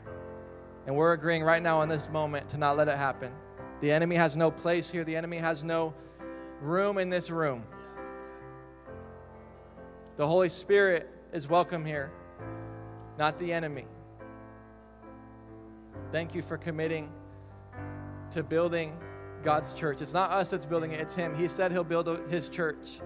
And 0.86 0.95
we're 0.95 1.13
agreeing 1.13 1.41
right 1.41 1.63
now 1.63 1.82
in 1.82 1.89
this 1.89 2.08
moment 2.08 2.49
to 2.49 2.60
not 2.60 2.78
let 2.78 2.88
it 2.88 2.97
happen. 2.97 3.34
The 3.82 3.91
enemy 3.91 4.15
has 4.15 4.38
no 4.38 4.51
place 4.51 4.91
here, 4.91 5.04
the 5.04 5.15
enemy 5.15 5.39
has 5.39 5.63
no 5.63 5.95
room 6.62 6.99
in 6.99 7.10
this 7.10 7.32
room. 7.32 7.63
The 10.17 10.28
Holy 10.28 10.49
Spirit 10.49 11.10
is 11.34 11.49
welcome 11.49 11.84
here, 11.84 12.12
not 13.17 13.39
the 13.39 13.51
enemy. 13.51 13.86
Thank 16.12 16.36
you 16.36 16.43
for 16.43 16.58
committing 16.58 17.12
to 18.32 18.43
building 18.43 18.95
God's 19.45 19.71
church. 19.71 20.01
It's 20.01 20.13
not 20.13 20.31
us 20.31 20.49
that's 20.49 20.65
building 20.65 20.91
it, 20.91 20.99
it's 20.99 21.15
Him. 21.15 21.36
He 21.36 21.47
said 21.47 21.71
He'll 21.71 21.84
build 21.84 22.08
His 22.29 22.49
church. 22.49 22.99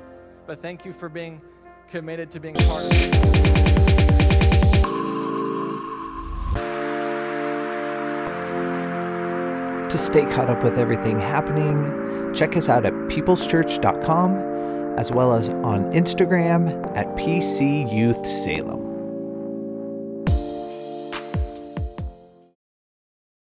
But 0.47 0.60
thank 0.60 0.86
you 0.86 0.93
for 0.93 1.10
being 1.10 1.41
committed 1.89 2.32
to 2.32 2.39
being 2.39 2.56
part 2.56 2.86
of 2.86 2.91
it. 2.93 3.49
To 9.89 9.97
stay 9.97 10.25
caught 10.25 10.49
up 10.49 10.63
with 10.63 10.78
everything 10.78 11.19
happening, 11.19 12.34
check 12.34 12.56
us 12.56 12.69
out 12.69 12.86
at 12.86 12.93
peopleschurch.com 12.93 14.49
as 14.97 15.12
well 15.12 15.34
as 15.34 15.49
on 15.49 15.91
Instagram 15.91 16.95
at 16.95 17.08
PC 17.15 17.91
Youth 17.93 18.25
Salem. 18.25 18.88